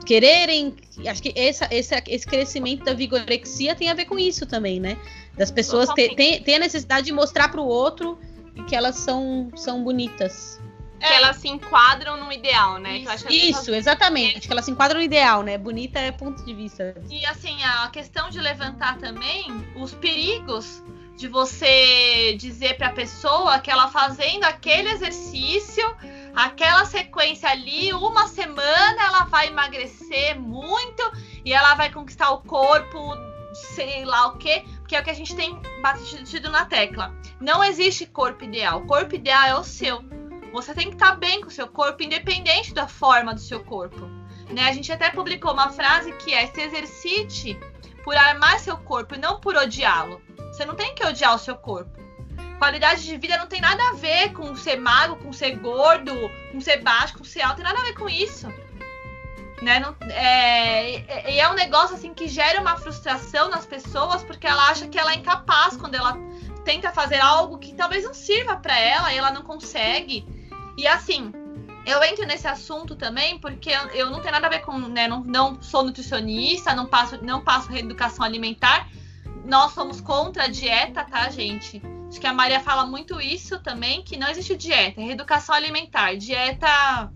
quererem. 0.05 0.75
Acho 1.07 1.23
que 1.23 1.33
essa, 1.37 1.69
esse, 1.71 1.95
esse 2.09 2.27
crescimento 2.27 2.85
da 2.85 2.95
vigorexia 2.95 3.75
tem 3.75 3.91
a 3.91 3.95
ver 3.95 4.07
com 4.07 4.19
isso 4.19 4.47
também, 4.47 4.81
né? 4.81 4.97
Das 5.37 5.51
pessoas 5.51 5.89
terem 5.91 6.43
ter 6.43 6.55
a 6.55 6.59
necessidade 6.59 7.07
de 7.07 7.13
mostrar 7.13 7.49
para 7.49 7.61
o 7.61 7.67
outro 7.67 8.19
que 8.69 8.75
elas 8.75 8.97
são, 8.97 9.51
são 9.55 9.83
bonitas. 9.83 10.61
Que 10.99 11.05
é. 11.05 11.17
elas 11.17 11.37
se 11.37 11.49
enquadram 11.49 12.17
no 12.17 12.33
ideal, 12.33 12.79
né? 12.79 12.99
Isso, 12.99 13.31
isso 13.31 13.75
exatamente. 13.75 14.47
Que 14.47 14.53
elas 14.53 14.65
se 14.65 14.71
enquadram 14.71 14.99
no 14.99 15.05
ideal, 15.05 15.43
né? 15.43 15.59
Bonita 15.59 15.99
é 15.99 16.11
ponto 16.11 16.43
de 16.43 16.55
vista. 16.55 16.95
E 17.11 17.25
assim, 17.27 17.63
a 17.63 17.89
questão 17.91 18.31
de 18.31 18.41
levantar 18.41 18.97
também 18.99 19.47
os 19.77 19.93
perigos 19.93 20.83
de 21.17 21.29
você 21.29 22.37
dizer 22.39 22.77
para 22.77 22.89
a 22.89 22.93
pessoa 22.93 23.59
que 23.59 23.71
ela 23.71 23.89
fazendo 23.89 24.45
aquele 24.45 24.91
exercício, 24.91 25.85
aquela 26.35 26.85
sequência 26.85 27.49
ali, 27.49 27.93
uma 27.93 28.29
semana 28.29 29.03
ela 29.03 29.25
vai 29.25 29.49
emagrecer 29.49 30.39
muito 30.39 31.03
e 31.45 31.53
ela 31.53 31.75
vai 31.75 31.91
conquistar 31.91 32.31
o 32.31 32.43
corpo, 32.43 32.99
sei 33.55 34.05
lá 34.05 34.29
o 34.29 34.37
quê 34.37 34.65
que 34.87 34.95
é 34.95 35.01
o 35.01 35.05
que 35.05 35.11
a 35.11 35.15
gente 35.15 35.35
tem 35.35 35.61
batido 35.83 36.51
na 36.51 36.65
tecla. 36.65 37.15
Não 37.41 37.63
existe 37.63 38.07
corpo 38.07 38.45
ideal. 38.45 38.81
O 38.81 38.87
corpo 38.87 39.15
ideal 39.15 39.45
é 39.45 39.59
o 39.59 39.65
seu. 39.65 40.03
Você 40.53 40.73
tem 40.75 40.89
que 40.89 40.95
estar 40.95 41.13
tá 41.13 41.17
bem 41.17 41.41
com 41.41 41.49
o 41.49 41.51
seu 41.51 41.67
corpo, 41.67 42.03
independente 42.03 42.73
da 42.73 42.87
forma 42.87 43.35
do 43.35 43.41
seu 43.41 43.63
corpo. 43.65 44.07
Né? 44.49 44.69
A 44.69 44.73
gente 44.73 44.91
até 44.93 45.11
publicou 45.11 45.53
uma 45.53 45.71
frase 45.71 46.13
que 46.13 46.33
é: 46.33 46.47
se 46.47 46.61
exercite 46.61 47.59
por 48.05 48.17
amar 48.17 48.61
seu 48.61 48.77
corpo 48.77 49.15
e 49.15 49.19
não 49.19 49.41
por 49.41 49.57
odiá-lo. 49.57 50.23
Você 50.57 50.65
não 50.65 50.75
tem 50.75 50.95
que 50.95 51.05
odiar 51.05 51.35
o 51.35 51.39
seu 51.39 51.57
corpo. 51.57 51.91
Qualidade 52.59 53.03
de 53.03 53.17
vida 53.19 53.37
não 53.37 53.47
tem 53.47 53.61
nada 53.61 53.83
a 53.91 53.93
ver 53.93 54.33
com 54.33 54.57
ser 54.57 54.77
magro, 54.81 55.17
com 55.17 55.31
ser 55.33 55.57
gordo, 55.57 56.15
com 56.51 56.61
ser 56.61 56.79
baixo, 56.83 57.19
com 57.19 57.25
ser 57.25 57.43
alto, 57.43 57.57
tem 57.57 57.65
nada 57.65 57.79
a 57.79 57.85
ver 57.85 57.93
com 57.93 58.09
isso 58.09 58.49
né? 59.63 59.81
Não, 59.81 59.97
é, 60.11 61.33
e 61.33 61.41
é 61.41 61.49
um 61.49 61.55
negócio 61.55 61.97
assim 61.97 62.13
que 62.13 62.29
gera 62.29 62.61
uma 62.61 62.77
frustração 62.77 63.49
nas 63.49 63.65
pessoas 63.65 64.23
porque 64.23 64.47
ela 64.47 64.69
acha 64.69 64.87
que 64.87 64.99
ela 64.99 65.13
é 65.13 65.17
incapaz 65.17 65.77
quando 65.77 65.95
ela 65.95 66.17
tenta 66.65 66.91
fazer 66.93 67.21
algo 67.21 67.59
que 67.59 67.75
talvez 67.75 68.05
não 68.05 68.13
sirva 68.13 68.57
para 68.57 68.79
ela 68.79 69.13
e 69.13 69.17
ela 69.17 69.31
não 69.31 69.43
consegue. 69.43 70.27
E 70.77 70.87
assim, 70.87 71.33
eu 71.87 72.03
entro 72.03 72.27
nesse 72.27 72.47
assunto 72.47 72.97
também 72.97 73.39
porque 73.39 73.71
eu, 73.71 73.87
eu 73.89 74.11
não 74.11 74.21
tenho 74.21 74.33
nada 74.33 74.47
a 74.47 74.51
ver 74.51 74.61
com, 74.61 74.79
né, 74.79 75.09
não, 75.09 75.23
não 75.23 75.63
sou 75.63 75.85
nutricionista, 75.85 76.75
não 76.75 76.87
passo, 76.87 77.23
não 77.25 77.43
passo 77.43 77.69
reeducação 77.69 78.25
alimentar. 78.25 78.89
Nós 79.47 79.73
somos 79.73 80.01
contra 80.01 80.45
a 80.45 80.49
dieta, 80.49 81.05
tá, 81.05 81.31
gente? 81.31 81.81
Acho 82.09 82.21
que 82.21 82.27
a 82.27 82.33
Maria 82.33 82.61
fala 82.61 82.85
muito 82.85 83.21
isso 83.21 83.59
também, 83.61 84.03
que 84.03 84.17
não 84.17 84.29
existe 84.29 84.57
dieta, 84.57 85.01
é 85.01 85.05
reeducação 85.05 85.55
alimentar. 85.55 86.17
Dieta 86.17 87.11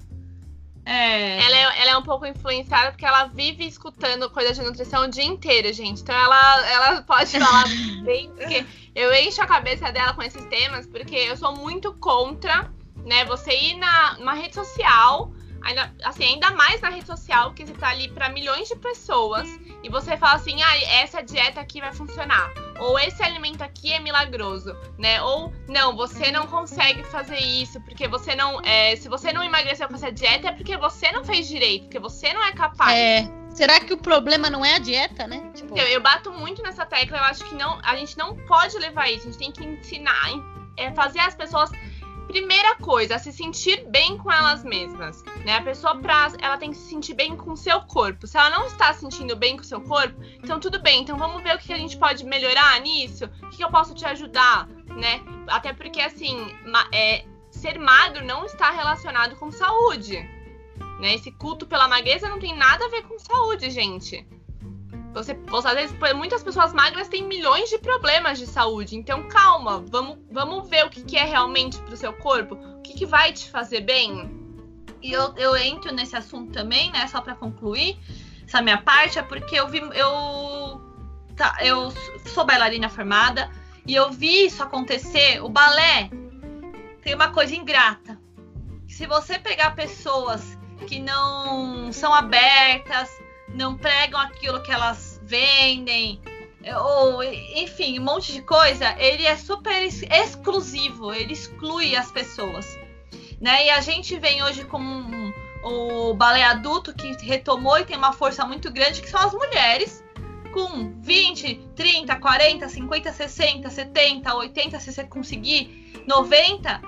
é. 0.84 1.44
Ela, 1.44 1.56
é, 1.56 1.82
ela 1.82 1.90
é 1.92 1.96
um 1.96 2.02
pouco 2.02 2.26
influenciada 2.26 2.90
porque 2.90 3.04
ela 3.04 3.26
vive 3.26 3.66
escutando 3.66 4.30
coisas 4.30 4.56
de 4.56 4.62
nutrição 4.62 5.04
o 5.04 5.08
dia 5.08 5.24
inteiro, 5.24 5.72
gente. 5.72 6.02
Então 6.02 6.14
ela, 6.14 6.68
ela 6.68 7.02
pode 7.02 7.38
falar 7.38 7.64
bem, 8.02 8.30
porque 8.30 8.64
eu 8.94 9.12
encho 9.14 9.42
a 9.42 9.46
cabeça 9.46 9.92
dela 9.92 10.14
com 10.14 10.22
esses 10.22 10.44
temas, 10.46 10.86
porque 10.86 11.14
eu 11.14 11.36
sou 11.36 11.54
muito 11.54 11.92
contra, 11.94 12.70
né, 13.04 13.24
você 13.24 13.52
ir 13.52 13.76
na, 13.76 14.18
numa 14.18 14.34
rede 14.34 14.54
social 14.54 15.32
ainda, 15.62 15.92
assim, 16.04 16.24
ainda 16.24 16.50
mais 16.52 16.80
na 16.80 16.90
rede 16.90 17.06
social, 17.06 17.52
que 17.52 17.64
você 17.64 17.72
tá 17.74 17.88
ali 17.88 18.08
para 18.08 18.28
milhões 18.28 18.68
de 18.68 18.76
pessoas 18.76 19.48
e 19.82 19.88
você 19.88 20.16
fala 20.16 20.34
assim, 20.34 20.62
ah, 20.62 20.76
essa 21.02 21.22
dieta 21.22 21.60
aqui 21.60 21.80
vai 21.80 21.92
funcionar, 21.92 22.52
ou 22.78 22.98
esse 22.98 23.22
alimento 23.22 23.62
aqui 23.62 23.92
é 23.92 24.00
milagroso, 24.00 24.76
né? 24.98 25.22
Ou 25.22 25.52
não, 25.68 25.96
você 25.96 26.30
não 26.30 26.46
consegue 26.46 27.02
fazer 27.04 27.38
isso 27.38 27.80
porque 27.82 28.08
você 28.08 28.34
não, 28.34 28.60
é, 28.62 28.96
se 28.96 29.08
você 29.08 29.32
não 29.32 29.42
emagreceu 29.42 29.88
com 29.88 29.94
essa 29.94 30.10
dieta 30.10 30.48
é 30.48 30.52
porque 30.52 30.76
você 30.76 31.10
não 31.12 31.24
fez 31.24 31.48
direito, 31.48 31.84
porque 31.84 31.98
você 31.98 32.32
não 32.32 32.44
é 32.44 32.52
capaz. 32.52 32.96
É. 32.96 33.40
Será 33.50 33.80
que 33.80 33.92
o 33.92 33.96
problema 33.96 34.48
não 34.48 34.64
é 34.64 34.76
a 34.76 34.78
dieta, 34.78 35.26
né? 35.26 35.50
Tipo... 35.54 35.76
Eu, 35.76 35.86
eu 35.88 36.00
bato 36.00 36.32
muito 36.32 36.62
nessa 36.62 36.86
tecla, 36.86 37.18
eu 37.18 37.24
acho 37.24 37.44
que 37.44 37.54
não, 37.54 37.80
a 37.82 37.96
gente 37.96 38.16
não 38.16 38.36
pode 38.46 38.78
levar 38.78 39.10
isso, 39.10 39.28
a 39.28 39.32
gente 39.32 39.38
tem 39.38 39.52
que 39.52 39.64
ensinar, 39.64 40.30
é, 40.76 40.92
fazer 40.92 41.18
as 41.18 41.34
pessoas 41.34 41.70
Primeira 42.30 42.76
coisa, 42.76 43.18
se 43.18 43.32
sentir 43.32 43.84
bem 43.88 44.16
com 44.16 44.30
elas 44.30 44.62
mesmas, 44.62 45.22
né? 45.44 45.56
A 45.56 45.62
pessoa 45.62 45.96
pra, 45.96 46.32
ela 46.38 46.56
tem 46.56 46.70
que 46.70 46.76
se 46.76 46.88
sentir 46.88 47.14
bem 47.14 47.36
com 47.36 47.52
o 47.52 47.56
seu 47.56 47.80
corpo. 47.82 48.26
Se 48.26 48.38
ela 48.38 48.50
não 48.50 48.66
está 48.66 48.92
se 48.92 49.00
sentindo 49.00 49.34
bem 49.34 49.56
com 49.56 49.62
o 49.62 49.66
seu 49.66 49.80
corpo, 49.80 50.14
então 50.42 50.60
tudo 50.60 50.80
bem. 50.80 51.02
Então 51.02 51.18
vamos 51.18 51.42
ver 51.42 51.56
o 51.56 51.58
que 51.58 51.72
a 51.72 51.76
gente 51.76 51.98
pode 51.98 52.24
melhorar 52.24 52.80
nisso. 52.80 53.28
O 53.42 53.50
que 53.50 53.64
eu 53.64 53.70
posso 53.70 53.94
te 53.94 54.04
ajudar, 54.04 54.68
né? 54.86 55.20
Até 55.48 55.72
porque 55.72 56.00
assim, 56.00 56.36
é, 56.92 57.24
ser 57.50 57.78
magro 57.78 58.24
não 58.24 58.44
está 58.44 58.70
relacionado 58.70 59.34
com 59.36 59.50
saúde, 59.50 60.18
né? 61.00 61.14
Esse 61.14 61.32
culto 61.32 61.66
pela 61.66 61.88
magreza 61.88 62.28
não 62.28 62.38
tem 62.38 62.56
nada 62.56 62.84
a 62.84 62.88
ver 62.88 63.02
com 63.02 63.18
saúde, 63.18 63.70
gente. 63.70 64.24
Você, 65.12 65.34
você, 65.34 65.68
às 65.68 65.74
vezes, 65.74 65.96
muitas 66.14 66.42
pessoas 66.42 66.72
magras 66.72 67.08
têm 67.08 67.24
milhões 67.24 67.68
de 67.68 67.78
problemas 67.78 68.38
de 68.38 68.46
saúde. 68.46 68.96
Então, 68.96 69.26
calma, 69.28 69.84
vamos, 69.88 70.18
vamos 70.30 70.68
ver 70.68 70.86
o 70.86 70.90
que, 70.90 71.02
que 71.02 71.16
é 71.16 71.24
realmente 71.24 71.78
pro 71.78 71.96
seu 71.96 72.12
corpo, 72.12 72.54
o 72.54 72.80
que, 72.82 72.94
que 72.94 73.06
vai 73.06 73.32
te 73.32 73.50
fazer 73.50 73.80
bem. 73.80 74.30
E 75.02 75.12
eu, 75.12 75.34
eu 75.36 75.56
entro 75.56 75.92
nesse 75.92 76.16
assunto 76.16 76.52
também, 76.52 76.92
né? 76.92 77.06
Só 77.08 77.20
para 77.20 77.34
concluir 77.34 77.98
essa 78.46 78.62
minha 78.62 78.78
parte, 78.78 79.18
é 79.18 79.22
porque 79.22 79.56
eu 79.56 79.68
vi. 79.68 79.78
Eu, 79.78 80.80
tá, 81.36 81.56
eu 81.60 81.92
sou 82.26 82.44
bailarina 82.44 82.88
formada 82.88 83.50
e 83.86 83.94
eu 83.94 84.10
vi 84.10 84.46
isso 84.46 84.62
acontecer. 84.62 85.42
O 85.42 85.48
balé 85.48 86.10
tem 87.02 87.14
uma 87.14 87.32
coisa 87.32 87.54
ingrata. 87.54 88.18
Se 88.88 89.06
você 89.06 89.38
pegar 89.38 89.74
pessoas 89.74 90.58
que 90.86 90.98
não 91.00 91.92
são 91.92 92.12
abertas, 92.12 93.10
não 93.54 93.76
pregam 93.76 94.20
aquilo 94.20 94.62
que 94.62 94.70
elas 94.70 95.20
vendem, 95.24 96.20
ou 96.82 97.22
enfim, 97.22 97.98
um 97.98 98.04
monte 98.04 98.32
de 98.32 98.42
coisa, 98.42 98.94
ele 98.98 99.24
é 99.24 99.36
super 99.36 99.82
exclusivo, 99.82 101.12
ele 101.12 101.32
exclui 101.32 101.96
as 101.96 102.10
pessoas. 102.10 102.66
Né? 103.40 103.66
E 103.66 103.70
a 103.70 103.80
gente 103.80 104.18
vem 104.18 104.42
hoje 104.42 104.64
com 104.64 104.78
um, 104.78 105.32
o 105.64 106.14
balé 106.14 106.44
adulto 106.44 106.94
que 106.94 107.12
retomou 107.24 107.78
e 107.78 107.84
tem 107.84 107.96
uma 107.96 108.12
força 108.12 108.44
muito 108.44 108.70
grande, 108.70 109.00
que 109.00 109.08
são 109.08 109.20
as 109.20 109.32
mulheres, 109.32 110.04
com 110.52 110.92
20, 111.00 111.68
30, 111.74 112.16
40, 112.16 112.68
50, 112.68 113.12
60, 113.12 113.70
70, 113.70 114.34
80, 114.34 114.80
se 114.80 114.92
você 114.92 115.04
conseguir, 115.04 116.02
90, 116.06 116.82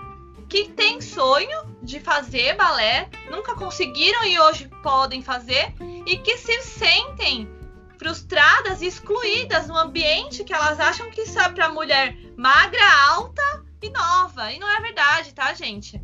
que 0.53 0.69
tem 0.69 1.01
sonho 1.01 1.79
de 1.83 1.99
fazer 1.99 2.55
balé, 2.57 3.09
nunca 3.31 3.55
conseguiram 3.55 4.23
e 4.23 4.39
hoje 4.39 4.69
podem 4.83 5.23
fazer, 5.23 5.75
e 6.05 6.19
que 6.19 6.37
se 6.37 6.61
sentem 6.61 7.49
frustradas 7.99 8.83
e 8.83 8.87
excluídas 8.87 9.67
no 9.67 9.79
ambiente 9.79 10.45
que 10.45 10.53
elas 10.53 10.79
acham 10.79 11.11
que 11.11 11.23
isso 11.23 11.41
é 11.41 11.49
para 11.49 11.71
mulher 11.71 12.15
magra, 12.37 12.85
alta 13.09 13.65
e 13.81 13.89
nova. 13.89 14.53
E 14.53 14.59
não 14.59 14.69
é 14.69 14.79
verdade, 14.83 15.33
tá, 15.33 15.55
gente? 15.55 15.99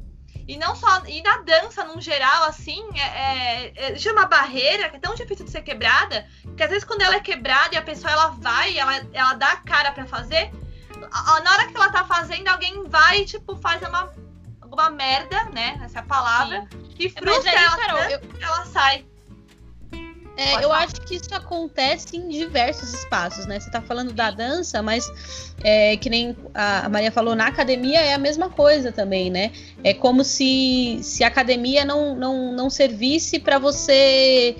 E 0.46 0.56
não 0.56 0.74
só. 0.74 1.02
E 1.06 1.20
na 1.20 1.42
dança, 1.42 1.84
num 1.84 2.00
geral, 2.00 2.44
assim, 2.44 2.82
é, 2.98 3.66
é, 3.76 4.02
é 4.02 4.12
uma 4.12 4.24
barreira 4.24 4.88
que 4.88 4.96
é 4.96 5.00
tão 5.00 5.14
difícil 5.14 5.44
de 5.44 5.50
ser 5.50 5.60
quebrada, 5.60 6.26
que 6.56 6.62
às 6.62 6.70
vezes 6.70 6.84
quando 6.84 7.02
ela 7.02 7.16
é 7.16 7.20
quebrada 7.20 7.74
e 7.74 7.76
a 7.76 7.82
pessoa 7.82 8.10
ela 8.10 8.28
vai, 8.28 8.78
ela, 8.78 8.96
ela 9.12 9.34
dá 9.34 9.52
a 9.52 9.56
cara 9.58 9.92
para 9.92 10.06
fazer, 10.06 10.50
na 10.98 11.52
hora 11.52 11.66
que 11.66 11.76
ela 11.76 11.92
tá 11.92 12.06
fazendo, 12.06 12.48
alguém 12.48 12.88
vai 12.88 13.26
tipo, 13.26 13.54
faz 13.56 13.82
uma, 13.82 14.10
alguma 14.78 14.90
merda, 14.90 15.44
né? 15.52 15.80
Essa 15.84 16.02
palavra, 16.02 16.66
Sim. 16.70 16.94
e 16.98 17.10
frustra 17.10 17.50
ela, 17.50 17.76
Carol, 17.76 18.02
eu... 18.04 18.20
ela 18.40 18.64
sai. 18.66 19.04
É, 20.36 20.64
eu 20.64 20.72
acho 20.72 20.94
que 21.00 21.16
isso 21.16 21.34
acontece 21.34 22.16
em 22.16 22.28
diversos 22.28 22.94
espaços, 22.94 23.44
né? 23.46 23.58
Você 23.58 23.68
tá 23.72 23.82
falando 23.82 24.12
da 24.12 24.30
dança, 24.30 24.80
mas 24.80 25.52
é, 25.64 25.96
que 25.96 26.08
nem 26.08 26.36
a 26.54 26.88
Maria 26.88 27.10
falou, 27.10 27.34
na 27.34 27.48
academia 27.48 28.00
é 28.00 28.14
a 28.14 28.18
mesma 28.18 28.48
coisa 28.48 28.92
também, 28.92 29.30
né? 29.30 29.50
É 29.82 29.92
como 29.92 30.22
se, 30.22 31.00
se 31.02 31.24
a 31.24 31.26
academia 31.26 31.84
não, 31.84 32.14
não, 32.14 32.52
não 32.52 32.70
servisse 32.70 33.40
para 33.40 33.58
você 33.58 34.56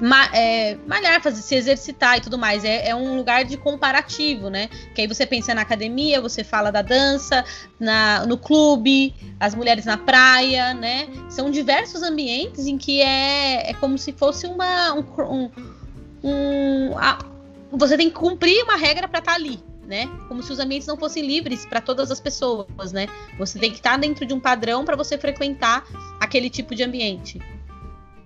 ma 0.00 0.26
é, 0.32 0.76
malhar, 0.86 1.22
fazer, 1.22 1.42
se 1.42 1.54
exercitar 1.54 2.18
e 2.18 2.20
tudo 2.20 2.38
mais. 2.38 2.64
É, 2.64 2.88
é, 2.88 2.94
um 2.94 3.16
lugar 3.16 3.44
de 3.44 3.56
comparativo, 3.56 4.50
né? 4.50 4.68
Que 4.94 5.02
aí 5.02 5.06
você 5.06 5.26
pensa 5.26 5.54
na 5.54 5.62
academia, 5.62 6.20
você 6.20 6.44
fala 6.44 6.70
da 6.70 6.82
dança, 6.82 7.44
na, 7.80 8.26
no 8.26 8.36
clube, 8.36 9.14
as 9.40 9.54
mulheres 9.54 9.84
na 9.84 9.96
praia, 9.96 10.74
né? 10.74 11.08
São 11.28 11.50
diversos 11.50 12.02
ambientes 12.02 12.66
em 12.66 12.76
que 12.76 13.00
é, 13.00 13.70
é 13.70 13.74
como 13.74 13.96
se 13.96 14.12
fosse 14.12 14.46
uma. 14.46 14.92
Um, 14.94 15.04
um, 15.22 15.50
um 16.24 16.98
a, 16.98 17.18
você 17.70 17.96
tem 17.96 18.08
que 18.08 18.16
cumprir 18.16 18.62
uma 18.64 18.76
regra 18.76 19.08
para 19.08 19.18
estar 19.18 19.32
tá 19.32 19.36
ali. 19.36 19.64
Né? 19.86 20.10
Como 20.26 20.42
se 20.42 20.52
os 20.52 20.58
ambientes 20.58 20.88
não 20.88 20.96
fossem 20.96 21.24
livres 21.24 21.64
para 21.64 21.80
todas 21.80 22.10
as 22.10 22.18
pessoas, 22.18 22.90
né? 22.90 23.06
Você 23.38 23.56
tem 23.56 23.70
que 23.70 23.76
estar 23.76 23.92
tá 23.92 23.96
dentro 23.96 24.26
de 24.26 24.34
um 24.34 24.40
padrão 24.40 24.84
para 24.84 24.96
você 24.96 25.16
frequentar 25.16 25.86
aquele 26.18 26.50
tipo 26.50 26.74
de 26.74 26.82
ambiente. 26.82 27.40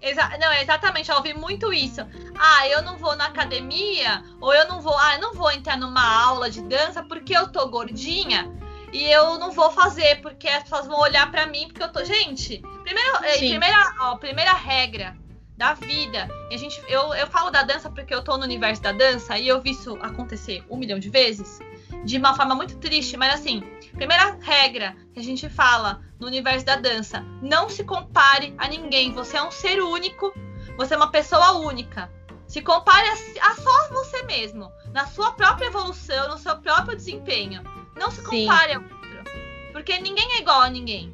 Exa 0.01 0.31
não, 0.39 0.53
exatamente, 0.55 1.11
eu 1.11 1.17
ouvi 1.17 1.35
muito 1.35 1.73
isso. 1.73 2.01
Ah, 2.39 2.67
eu 2.69 2.83
não 2.83 2.97
vou 2.97 3.15
na 3.17 3.27
academia, 3.27 4.23
ou 4.41 4.53
eu 4.55 4.67
não 4.67 4.81
vou, 4.81 4.97
ah, 4.97 5.15
eu 5.17 5.21
não 5.21 5.35
vou 5.35 5.51
entrar 5.51 5.77
numa 5.77 6.25
aula 6.25 6.51
de 6.51 6.63
dança 6.63 7.03
porque 7.03 7.37
eu 7.37 7.49
tô 7.49 7.69
gordinha 7.69 8.51
e 8.93 9.05
eu 9.05 9.39
não 9.39 9.51
vou 9.53 9.71
fazer 9.71 10.21
porque 10.23 10.49
as 10.49 10.63
pessoas 10.63 10.87
vão 10.87 10.99
olhar 10.99 11.31
para 11.31 11.47
mim 11.47 11.69
porque 11.69 11.83
eu 11.83 11.93
tô, 11.93 12.05
gente. 12.05 12.63
Primeiro, 12.83 13.25
eh, 13.25 13.39
primeira, 13.39 13.95
ó, 14.01 14.17
primeira 14.17 14.53
regra 14.55 15.17
da 15.57 15.75
vida. 15.75 16.29
E 16.51 16.55
a 16.55 16.59
gente, 16.59 16.83
eu, 16.89 17.13
eu 17.13 17.27
falo 17.27 17.51
da 17.51 17.63
dança 17.63 17.91
porque 17.91 18.15
eu 18.15 18.23
tô 18.23 18.39
no 18.39 18.45
universo 18.45 18.81
da 18.81 18.93
dança 18.93 19.39
e 19.39 19.47
eu 19.47 19.61
vi 19.61 19.73
isso 19.73 19.97
acontecer 20.01 20.65
um 20.71 20.79
milhão 20.79 20.99
de 20.99 21.11
vezes 21.11 21.61
de 22.05 22.17
uma 22.17 22.35
forma 22.35 22.55
muito 22.55 22.77
triste, 22.79 23.17
mas 23.17 23.35
assim, 23.35 23.63
primeira 23.95 24.39
regra 24.41 24.97
que 25.13 25.21
a 25.21 25.23
gente 25.23 25.49
fala 25.51 26.01
no 26.21 26.27
universo 26.27 26.65
da 26.65 26.77
dança: 26.77 27.25
não 27.43 27.69
se 27.69 27.83
compare 27.83 28.55
a 28.59 28.69
ninguém. 28.69 29.13
Você 29.13 29.37
é 29.37 29.43
um 29.43 29.51
ser 29.51 29.81
único, 29.81 30.33
você 30.77 30.95
é 30.95 30.97
uma 30.97 31.11
pessoa 31.11 31.53
única. 31.53 32.13
Se 32.47 32.61
compare 32.61 33.09
a, 33.09 33.51
a 33.51 33.55
só 33.55 33.89
você 33.89 34.23
mesmo, 34.25 34.71
na 34.93 35.07
sua 35.07 35.33
própria 35.33 35.67
evolução, 35.67 36.29
no 36.29 36.39
seu 36.39 36.57
próprio 36.59 36.97
desempenho. 36.97 37.63
Não 37.97 38.11
se 38.11 38.23
compare 38.23 38.73
Sim. 38.73 38.77
ao 38.77 38.83
outro. 38.83 39.25
Porque 39.73 39.99
ninguém 39.99 40.33
é 40.33 40.41
igual 40.41 40.61
a 40.61 40.71
ninguém. 40.71 41.13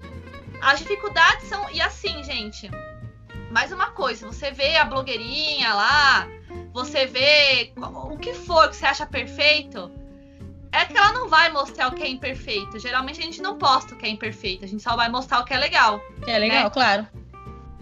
As 0.60 0.78
dificuldades 0.78 1.46
são. 1.48 1.70
E 1.70 1.80
assim, 1.80 2.22
gente, 2.24 2.70
mais 3.50 3.70
uma 3.70 3.90
coisa: 3.90 4.26
você 4.26 4.50
vê 4.50 4.76
a 4.76 4.84
blogueirinha 4.84 5.74
lá, 5.74 6.26
você 6.72 7.06
vê 7.06 7.72
o 7.76 8.18
que 8.18 8.32
for 8.32 8.68
que 8.70 8.76
você 8.76 8.86
acha 8.86 9.06
perfeito 9.06 9.90
é 10.76 10.84
que 10.84 10.96
ela 10.96 11.12
não 11.12 11.28
vai 11.28 11.50
mostrar 11.50 11.88
o 11.88 11.92
que 11.92 12.02
é 12.02 12.08
imperfeito. 12.08 12.78
Geralmente 12.78 13.20
a 13.20 13.22
gente 13.22 13.40
não 13.40 13.56
posta 13.56 13.94
o 13.94 13.98
que 13.98 14.06
é 14.06 14.08
imperfeito, 14.08 14.64
a 14.64 14.68
gente 14.68 14.82
só 14.82 14.96
vai 14.96 15.08
mostrar 15.08 15.40
o 15.40 15.44
que 15.44 15.54
é 15.54 15.58
legal. 15.58 16.00
Que 16.24 16.30
é 16.30 16.38
legal, 16.38 16.64
né? 16.64 16.70
claro. 16.70 17.08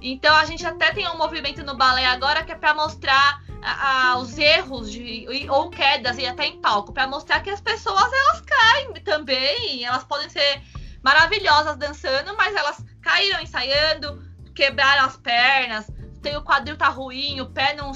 Então 0.01 0.35
a 0.37 0.45
gente 0.45 0.67
até 0.67 0.93
tem 0.93 1.09
um 1.09 1.17
movimento 1.17 1.65
no 1.65 1.77
balé 1.77 2.05
agora 2.05 2.45
que 2.45 2.53
é 2.53 2.55
para 2.55 2.75
mostrar 2.75 3.43
a, 3.63 4.11
a, 4.11 4.19
os 4.19 4.37
erros 4.37 4.93
de, 4.93 5.27
ou 5.49 5.71
quedas 5.71 6.19
e 6.19 6.27
até 6.27 6.47
em 6.47 6.61
palco, 6.61 6.93
para 6.93 7.07
mostrar 7.07 7.41
que 7.41 7.49
as 7.49 7.61
pessoas 7.61 8.13
elas 8.13 8.41
caem 8.43 8.93
também, 9.03 9.85
elas 9.85 10.05
podem 10.05 10.29
ser 10.29 10.63
maravilhosas 11.03 11.77
dançando, 11.77 12.37
mas 12.37 12.55
elas 12.55 12.85
caíram 13.01 13.41
ensaiando, 13.41 14.23
quebraram 14.55 15.07
as 15.07 15.17
pernas, 15.17 15.91
tem 16.23 16.37
o 16.37 16.43
quadril 16.43 16.77
tá 16.77 16.89
ruim, 16.89 17.41
o 17.41 17.47
pé 17.47 17.75
não 17.75 17.93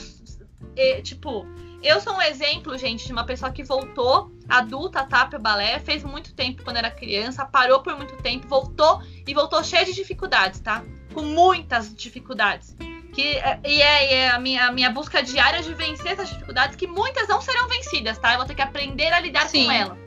tipo, 1.02 1.44
eu 1.82 2.00
sou 2.00 2.14
um 2.14 2.22
exemplo, 2.22 2.76
gente, 2.76 3.06
de 3.06 3.12
uma 3.12 3.24
pessoa 3.24 3.52
que 3.52 3.62
voltou 3.62 4.32
adulta, 4.48 5.04
tá, 5.04 5.26
pro 5.26 5.38
balé, 5.38 5.78
fez 5.78 6.02
muito 6.02 6.34
tempo 6.34 6.64
quando 6.64 6.78
era 6.78 6.90
criança, 6.90 7.44
parou 7.44 7.80
por 7.82 7.96
muito 7.96 8.16
tempo, 8.16 8.48
voltou 8.48 9.02
e 9.26 9.34
voltou 9.34 9.62
cheia 9.62 9.84
de 9.84 9.92
dificuldades, 9.92 10.60
tá? 10.60 10.82
Com 11.12 11.22
muitas 11.22 11.94
dificuldades. 11.94 12.74
Que, 13.12 13.36
é, 13.36 13.60
e 13.64 13.82
é, 13.82 14.14
é 14.14 14.30
a, 14.30 14.38
minha, 14.38 14.66
a 14.66 14.72
minha 14.72 14.90
busca 14.90 15.22
diária 15.22 15.62
de 15.62 15.74
vencer 15.74 16.12
essas 16.12 16.30
dificuldades, 16.30 16.76
que 16.76 16.86
muitas 16.86 17.28
não 17.28 17.40
serão 17.40 17.68
vencidas, 17.68 18.18
tá? 18.18 18.32
Eu 18.32 18.38
vou 18.38 18.46
ter 18.46 18.54
que 18.54 18.62
aprender 18.62 19.12
a 19.12 19.20
lidar 19.20 19.48
Sim. 19.48 19.66
com 19.66 19.72
elas. 19.72 19.98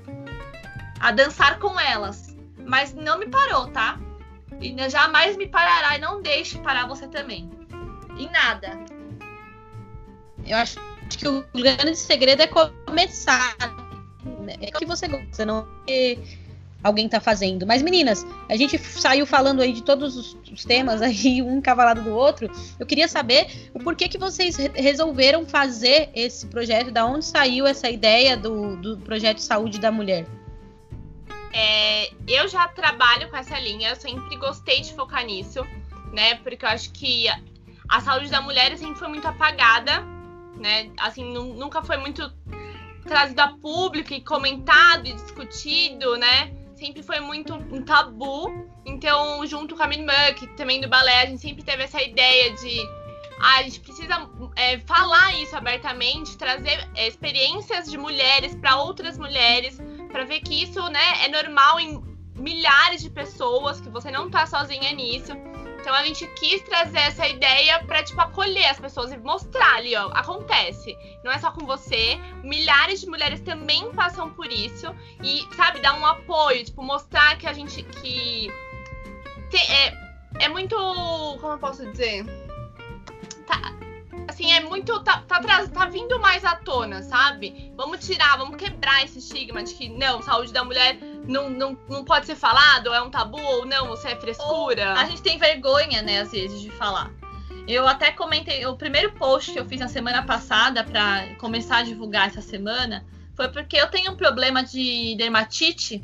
A 0.99 1.11
dançar 1.11 1.59
com 1.59 1.79
elas. 1.79 2.35
Mas 2.65 2.93
não 2.93 3.17
me 3.17 3.27
parou, 3.27 3.67
tá? 3.67 3.99
E 4.59 4.75
jamais 4.89 5.35
me 5.35 5.47
parará 5.47 5.97
e 5.97 5.99
não 5.99 6.21
deixe 6.21 6.57
parar 6.59 6.87
você 6.87 7.07
também. 7.07 7.49
Em 8.17 8.29
nada. 8.29 8.79
Eu 10.45 10.57
acho 10.57 10.79
que 11.17 11.27
o 11.27 11.45
grande 11.53 11.95
segredo 11.95 12.41
é 12.41 12.47
começar. 12.47 13.55
É 14.59 14.69
o 14.69 14.79
que 14.79 14.85
você 14.85 15.07
gosta, 15.07 15.45
não 15.45 15.67
é 15.87 16.17
alguém 16.83 17.07
tá 17.07 17.19
fazendo. 17.19 17.65
Mas, 17.65 17.81
meninas, 17.81 18.25
a 18.49 18.55
gente 18.55 18.77
saiu 18.77 19.25
falando 19.25 19.61
aí 19.61 19.73
de 19.73 19.83
todos 19.83 20.15
os, 20.15 20.37
os 20.51 20.65
temas 20.65 21.01
aí, 21.03 21.41
um 21.41 21.57
encavalado 21.57 22.03
do 22.03 22.11
outro. 22.11 22.49
Eu 22.79 22.85
queria 22.85 23.07
saber 23.07 23.69
o 23.73 23.79
porquê 23.79 24.07
que 24.07 24.17
vocês 24.17 24.57
resolveram 24.57 25.45
fazer 25.45 26.09
esse 26.13 26.47
projeto, 26.47 26.91
da 26.91 27.05
onde 27.05 27.25
saiu 27.25 27.65
essa 27.65 27.89
ideia 27.89 28.35
do, 28.35 28.75
do 28.77 28.97
projeto 28.97 29.39
Saúde 29.39 29.79
da 29.79 29.91
Mulher. 29.91 30.25
É, 31.53 32.09
eu 32.27 32.47
já 32.47 32.67
trabalho 32.69 33.29
com 33.29 33.35
essa 33.35 33.59
linha, 33.59 33.89
eu 33.89 33.95
sempre 33.95 34.37
gostei 34.37 34.81
de 34.81 34.93
focar 34.93 35.25
nisso, 35.25 35.65
né? 36.13 36.35
Porque 36.35 36.63
eu 36.63 36.69
acho 36.69 36.91
que 36.91 37.27
a 37.89 37.99
saúde 37.99 38.29
da 38.29 38.41
mulher 38.41 38.75
sempre 38.77 38.95
foi 38.95 39.09
muito 39.09 39.27
apagada, 39.27 40.01
né? 40.57 40.91
Assim, 40.97 41.23
nunca 41.23 41.83
foi 41.83 41.97
muito 41.97 42.31
trazido 43.05 43.39
a 43.39 43.49
público 43.49 44.13
e 44.13 44.21
comentado 44.21 45.07
e 45.07 45.13
discutido, 45.13 46.17
né? 46.17 46.53
Sempre 46.75 47.03
foi 47.03 47.19
muito 47.19 47.53
um 47.53 47.83
tabu. 47.83 48.49
Então, 48.85 49.45
junto 49.45 49.75
com 49.75 49.83
a 49.83 49.87
minha 49.87 50.01
irmã, 50.01 50.33
que 50.35 50.47
também 50.55 50.81
do 50.81 50.87
balé, 50.87 51.21
a 51.21 51.25
gente 51.25 51.41
sempre 51.41 51.63
teve 51.63 51.83
essa 51.83 52.01
ideia 52.01 52.53
de 52.55 52.79
ah, 53.41 53.57
a 53.57 53.63
gente 53.63 53.79
precisa 53.79 54.29
é, 54.55 54.77
falar 54.79 55.33
isso 55.39 55.55
abertamente, 55.55 56.37
trazer 56.37 56.87
é, 56.95 57.07
experiências 57.07 57.89
de 57.89 57.97
mulheres 57.97 58.53
para 58.55 58.77
outras 58.77 59.17
mulheres, 59.17 59.79
para 60.11 60.23
ver 60.25 60.41
que 60.41 60.63
isso, 60.63 60.79
né, 60.89 61.25
é 61.25 61.27
normal 61.27 61.79
em 61.79 62.03
milhares 62.35 63.01
de 63.01 63.09
pessoas, 63.09 63.81
que 63.81 63.89
você 63.89 64.11
não 64.11 64.29
tá 64.29 64.45
sozinha 64.45 64.91
nisso. 64.93 65.33
Então 65.81 65.93
a 65.93 66.03
gente 66.05 66.25
quis 66.35 66.61
trazer 66.61 66.99
essa 66.99 67.27
ideia 67.27 67.83
para 67.83 68.03
tipo 68.03 68.21
acolher 68.21 68.67
as 68.67 68.79
pessoas 68.79 69.11
e 69.11 69.17
mostrar 69.17 69.77
ali, 69.77 69.95
ó, 69.95 70.09
acontece. 70.13 70.95
Não 71.23 71.31
é 71.31 71.39
só 71.39 71.51
com 71.51 71.65
você, 71.65 72.17
milhares 72.43 73.01
de 73.01 73.07
mulheres 73.07 73.41
também 73.41 73.91
passam 73.91 74.29
por 74.31 74.51
isso 74.51 74.95
e 75.23 75.43
sabe 75.55 75.79
dar 75.81 75.99
um 75.99 76.05
apoio, 76.05 76.63
tipo 76.63 76.83
mostrar 76.83 77.37
que 77.37 77.47
a 77.47 77.53
gente 77.53 77.81
que 77.83 78.49
tem, 79.49 79.61
é 79.71 80.11
é 80.39 80.47
muito, 80.47 80.75
como 81.39 81.53
eu 81.53 81.59
posso 81.59 81.85
dizer, 81.91 82.25
tá, 83.45 83.73
assim, 84.27 84.51
é 84.51 84.61
muito. 84.61 84.99
Tá, 85.03 85.23
tá, 85.27 85.39
tá 85.39 85.85
vindo 85.85 86.19
mais 86.19 86.45
à 86.45 86.55
tona, 86.55 87.03
sabe? 87.03 87.71
Vamos 87.75 88.05
tirar, 88.05 88.37
vamos 88.37 88.55
quebrar 88.55 89.03
esse 89.03 89.19
estigma 89.19 89.63
de 89.63 89.73
que 89.73 89.89
não, 89.89 90.21
saúde 90.21 90.53
da 90.53 90.63
mulher 90.63 90.97
não, 91.27 91.49
não, 91.49 91.77
não 91.89 92.03
pode 92.03 92.25
ser 92.25 92.35
falado, 92.35 92.93
é 92.93 93.01
um 93.01 93.09
tabu, 93.09 93.41
ou 93.41 93.65
não, 93.65 93.87
você 93.87 94.09
é 94.09 94.15
frescura. 94.15 94.91
Ou 94.91 94.97
a 94.97 95.05
gente 95.05 95.21
tem 95.21 95.37
vergonha, 95.37 96.01
né, 96.01 96.21
às 96.21 96.31
vezes, 96.31 96.61
de 96.61 96.69
falar. 96.71 97.11
Eu 97.67 97.87
até 97.87 98.11
comentei, 98.11 98.65
o 98.65 98.75
primeiro 98.75 99.13
post 99.13 99.51
que 99.51 99.59
eu 99.59 99.65
fiz 99.65 99.79
na 99.79 99.87
semana 99.87 100.23
passada 100.23 100.83
para 100.83 101.35
começar 101.35 101.77
a 101.77 101.83
divulgar 101.83 102.27
essa 102.27 102.41
semana 102.41 103.05
foi 103.35 103.49
porque 103.49 103.77
eu 103.77 103.89
tenho 103.89 104.11
um 104.11 104.15
problema 104.15 104.63
de 104.63 105.15
dermatite. 105.17 106.01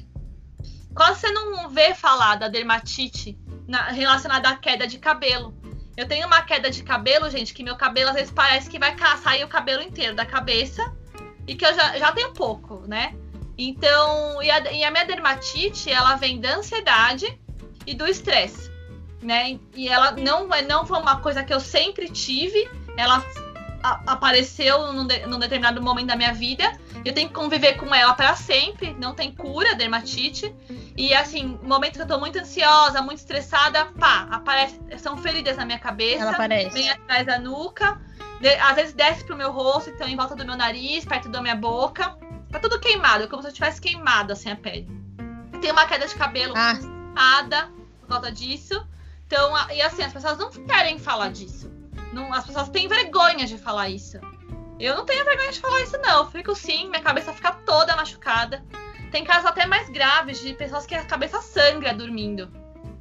Quase 0.95 1.21
você 1.21 1.31
não 1.31 1.69
vê 1.69 1.93
falar 1.93 2.35
da 2.35 2.47
dermatite 2.47 3.37
na, 3.67 3.89
relacionada 3.89 4.49
à 4.49 4.55
queda 4.55 4.87
de 4.87 4.97
cabelo. 4.97 5.53
Eu 5.95 6.07
tenho 6.07 6.27
uma 6.27 6.41
queda 6.43 6.69
de 6.69 6.83
cabelo, 6.83 7.29
gente, 7.29 7.53
que 7.53 7.63
meu 7.63 7.75
cabelo 7.75 8.09
às 8.09 8.15
vezes 8.15 8.31
parece 8.31 8.69
que 8.69 8.77
vai 8.77 8.95
sair 9.17 9.43
o 9.43 9.47
cabelo 9.47 9.81
inteiro 9.81 10.15
da 10.15 10.25
cabeça 10.25 10.95
e 11.47 11.55
que 11.55 11.65
eu 11.65 11.73
já, 11.73 11.97
já 11.97 12.11
tenho 12.11 12.33
pouco, 12.33 12.83
né? 12.87 13.15
Então, 13.57 14.41
e 14.41 14.51
a, 14.51 14.71
e 14.71 14.83
a 14.83 14.91
minha 14.91 15.05
dermatite, 15.05 15.91
ela 15.91 16.15
vem 16.15 16.39
da 16.39 16.55
ansiedade 16.55 17.39
e 17.85 17.93
do 17.93 18.05
estresse, 18.05 18.71
né? 19.21 19.59
E 19.75 19.87
ela 19.87 20.11
não, 20.11 20.47
não 20.67 20.85
foi 20.85 20.99
uma 20.99 21.19
coisa 21.21 21.43
que 21.43 21.53
eu 21.53 21.59
sempre 21.59 22.09
tive, 22.09 22.69
ela 22.95 23.25
a, 23.81 24.13
apareceu 24.13 24.93
num, 24.93 25.07
de, 25.07 25.25
num 25.25 25.39
determinado 25.39 25.81
momento 25.81 26.07
da 26.07 26.15
minha 26.15 26.33
vida 26.33 26.77
eu 27.07 27.13
tenho 27.13 27.29
que 27.29 27.33
conviver 27.33 27.75
com 27.75 27.93
ela 27.93 28.13
para 28.13 28.35
sempre, 28.35 28.93
não 28.99 29.13
tem 29.13 29.31
cura, 29.31 29.75
dermatite. 29.75 30.53
E 30.95 31.13
assim, 31.13 31.57
momento 31.63 31.93
que 31.93 32.01
eu 32.01 32.07
tô 32.07 32.19
muito 32.19 32.37
ansiosa, 32.37 33.01
muito 33.01 33.19
estressada, 33.19 33.85
pá, 33.85 34.27
aparece, 34.29 34.79
são 34.97 35.17
feridas 35.17 35.55
na 35.57 35.65
minha 35.65 35.79
cabeça, 35.79 36.23
ela 36.23 36.31
aparece. 36.31 36.69
vem 36.71 36.89
atrás 36.89 37.25
da 37.25 37.39
nuca, 37.39 37.99
de, 38.41 38.49
às 38.55 38.75
vezes 38.75 38.93
desce 38.93 39.23
pro 39.23 39.37
meu 39.37 39.51
rosto, 39.51 39.89
então 39.89 40.07
em 40.07 40.15
volta 40.15 40.35
do 40.35 40.45
meu 40.45 40.57
nariz, 40.57 41.05
perto 41.05 41.29
da 41.29 41.41
minha 41.41 41.55
boca. 41.55 42.17
Tá 42.51 42.59
tudo 42.59 42.79
queimado, 42.79 43.27
como 43.27 43.41
se 43.41 43.49
eu 43.49 43.53
tivesse 43.53 43.81
queimado 43.81 44.33
assim 44.33 44.49
a 44.49 44.55
pele. 44.55 44.87
Tem 45.61 45.71
uma 45.71 45.85
queda 45.85 46.07
de 46.07 46.15
cabelo 46.15 46.53
ah. 46.55 46.77
por 47.99 48.07
causa 48.07 48.31
disso. 48.31 48.85
Então, 49.25 49.53
e 49.71 49.81
assim, 49.81 50.03
as 50.03 50.13
pessoas 50.13 50.37
não 50.37 50.49
querem 50.49 50.97
falar 50.97 51.29
disso. 51.29 51.69
Não, 52.13 52.33
as 52.33 52.45
pessoas 52.45 52.69
têm 52.69 52.87
vergonha 52.87 53.45
de 53.45 53.57
falar 53.57 53.89
isso. 53.89 54.19
Eu 54.79 54.95
não 54.95 55.05
tenho 55.05 55.25
vergonha 55.25 55.51
de 55.51 55.59
falar 55.59 55.81
isso, 55.81 55.97
não. 55.97 56.19
Eu 56.19 56.31
fico 56.31 56.55
sim, 56.55 56.87
minha 56.89 57.01
cabeça 57.01 57.33
fica 57.33 57.51
toda 57.51 57.95
machucada. 57.95 58.63
Tem 59.11 59.23
casos 59.23 59.45
até 59.45 59.65
mais 59.65 59.89
graves 59.89 60.39
de 60.39 60.53
pessoas 60.53 60.85
que 60.85 60.95
a 60.95 61.03
cabeça 61.03 61.41
sangra 61.41 61.93
dormindo. 61.93 62.49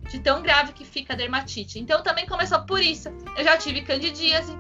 De 0.09 0.19
tão 0.21 0.43
grave 0.43 0.73
que 0.73 0.85
fica 0.85 1.13
a 1.13 1.17
dermatite. 1.17 1.79
Então 1.79 2.03
também 2.03 2.27
começou 2.27 2.61
por 2.61 2.81
isso. 2.81 3.09
Eu 3.37 3.45
já 3.45 3.57
tive 3.57 3.83
candidíase 3.83 4.57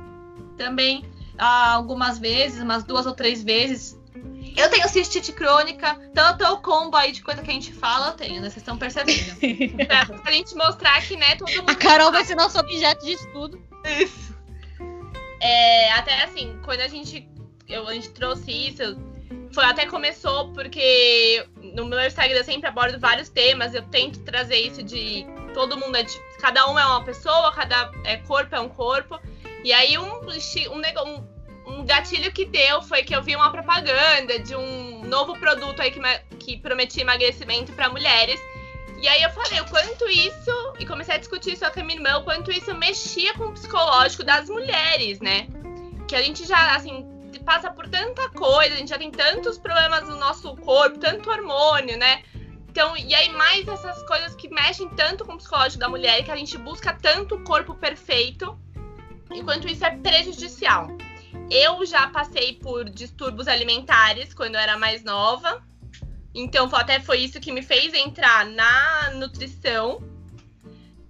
também 0.56 1.04
algumas 1.38 2.18
vezes, 2.18 2.62
umas 2.62 2.84
duas 2.84 3.06
ou 3.06 3.14
três 3.14 3.42
vezes. 3.42 3.95
Eu 4.56 4.70
tenho 4.70 4.88
cistite 4.88 5.32
crônica, 5.32 6.00
tanto 6.14 6.44
o 6.44 6.60
combo 6.62 6.96
aí 6.96 7.12
de 7.12 7.22
coisa 7.22 7.42
que 7.42 7.50
a 7.50 7.52
gente 7.52 7.72
fala, 7.72 8.08
eu 8.08 8.12
tenho, 8.14 8.34
né? 8.36 8.48
Vocês 8.48 8.56
estão 8.56 8.78
percebendo. 8.78 9.36
é, 9.42 10.04
pra 10.04 10.32
gente 10.32 10.54
mostrar 10.54 11.00
que, 11.06 11.16
né, 11.16 11.36
todo 11.36 11.50
mundo. 11.50 11.70
A 11.70 11.74
Carol 11.74 12.10
vai 12.10 12.24
ser 12.24 12.34
nosso 12.34 12.58
objeto 12.58 13.04
de 13.04 13.12
estudo. 13.12 13.62
Isso. 13.84 14.34
É, 15.40 15.92
até 15.92 16.24
assim, 16.24 16.58
quando 16.64 16.80
a 16.80 16.88
gente, 16.88 17.28
eu, 17.68 17.86
a 17.86 17.92
gente 17.92 18.10
trouxe 18.10 18.50
isso, 18.50 18.96
foi 19.52 19.64
até 19.64 19.86
começou 19.86 20.52
porque 20.52 21.46
no 21.74 21.86
meu 21.86 22.04
Instagram 22.06 22.38
eu 22.38 22.44
sempre 22.44 22.68
abordo 22.68 22.98
vários 22.98 23.28
temas, 23.28 23.74
eu 23.74 23.82
tento 23.82 24.20
trazer 24.20 24.56
isso 24.56 24.82
de 24.82 25.26
todo 25.54 25.76
mundo 25.78 25.96
é 25.96 26.02
de, 26.02 26.18
cada 26.38 26.70
um 26.70 26.78
é 26.78 26.84
uma 26.84 27.02
pessoa, 27.02 27.52
cada 27.52 27.90
é, 28.04 28.16
corpo 28.18 28.54
é 28.54 28.60
um 28.60 28.68
corpo. 28.68 29.18
E 29.64 29.72
aí 29.72 29.96
um, 29.98 30.20
um, 30.20 30.78
um, 31.08 31.26
um 31.76 31.84
gatilho 31.84 32.32
que 32.32 32.46
deu 32.46 32.80
foi 32.82 33.02
que 33.02 33.14
eu 33.14 33.22
vi 33.22 33.36
uma 33.36 33.52
propaganda 33.52 34.38
de 34.38 34.56
um 34.56 35.04
novo 35.04 35.38
produto 35.38 35.80
aí 35.82 35.90
que, 35.90 36.00
que 36.38 36.56
prometia 36.58 37.02
emagrecimento 37.02 37.72
para 37.72 37.90
mulheres. 37.90 38.40
E 39.00 39.06
aí 39.06 39.22
eu 39.22 39.30
falei 39.30 39.60
o 39.60 39.66
quanto 39.66 40.08
isso, 40.08 40.74
e 40.78 40.86
comecei 40.86 41.14
a 41.14 41.18
discutir 41.18 41.52
isso 41.52 41.70
com 41.70 41.80
a 41.80 41.84
minha 41.84 41.98
irmã, 41.98 42.16
o 42.16 42.24
quanto 42.24 42.50
isso 42.50 42.74
mexia 42.74 43.34
com 43.34 43.44
o 43.44 43.52
psicológico 43.52 44.24
das 44.24 44.48
mulheres, 44.48 45.20
né? 45.20 45.48
Que 46.08 46.16
a 46.16 46.22
gente 46.22 46.46
já, 46.46 46.74
assim, 46.74 47.06
passa 47.44 47.70
por 47.70 47.86
tanta 47.88 48.28
coisa, 48.30 48.74
a 48.74 48.78
gente 48.78 48.88
já 48.88 48.98
tem 48.98 49.10
tantos 49.10 49.58
problemas 49.58 50.08
no 50.08 50.16
nosso 50.16 50.56
corpo, 50.56 50.98
tanto 50.98 51.30
hormônio, 51.30 51.98
né? 51.98 52.22
Então, 52.70 52.96
e 52.96 53.14
aí 53.14 53.30
mais 53.32 53.68
essas 53.68 54.02
coisas 54.04 54.34
que 54.34 54.48
mexem 54.48 54.88
tanto 54.88 55.24
com 55.26 55.34
o 55.34 55.36
psicológico 55.36 55.78
da 55.78 55.88
mulher, 55.88 56.24
que 56.24 56.30
a 56.30 56.36
gente 56.36 56.56
busca 56.56 56.94
tanto 56.94 57.34
o 57.34 57.44
corpo 57.44 57.74
perfeito, 57.74 58.58
enquanto 59.30 59.68
isso 59.68 59.84
é 59.84 59.90
prejudicial. 59.90 60.88
Eu 61.50 61.84
já 61.86 62.08
passei 62.08 62.54
por 62.54 62.88
distúrbios 62.88 63.48
alimentares 63.48 64.34
quando 64.34 64.54
eu 64.54 64.60
era 64.60 64.76
mais 64.76 65.04
nova, 65.04 65.62
então, 66.38 66.68
até 66.74 67.00
foi 67.00 67.20
isso 67.20 67.40
que 67.40 67.50
me 67.50 67.62
fez 67.62 67.94
entrar 67.94 68.44
na 68.44 69.10
nutrição. 69.14 70.02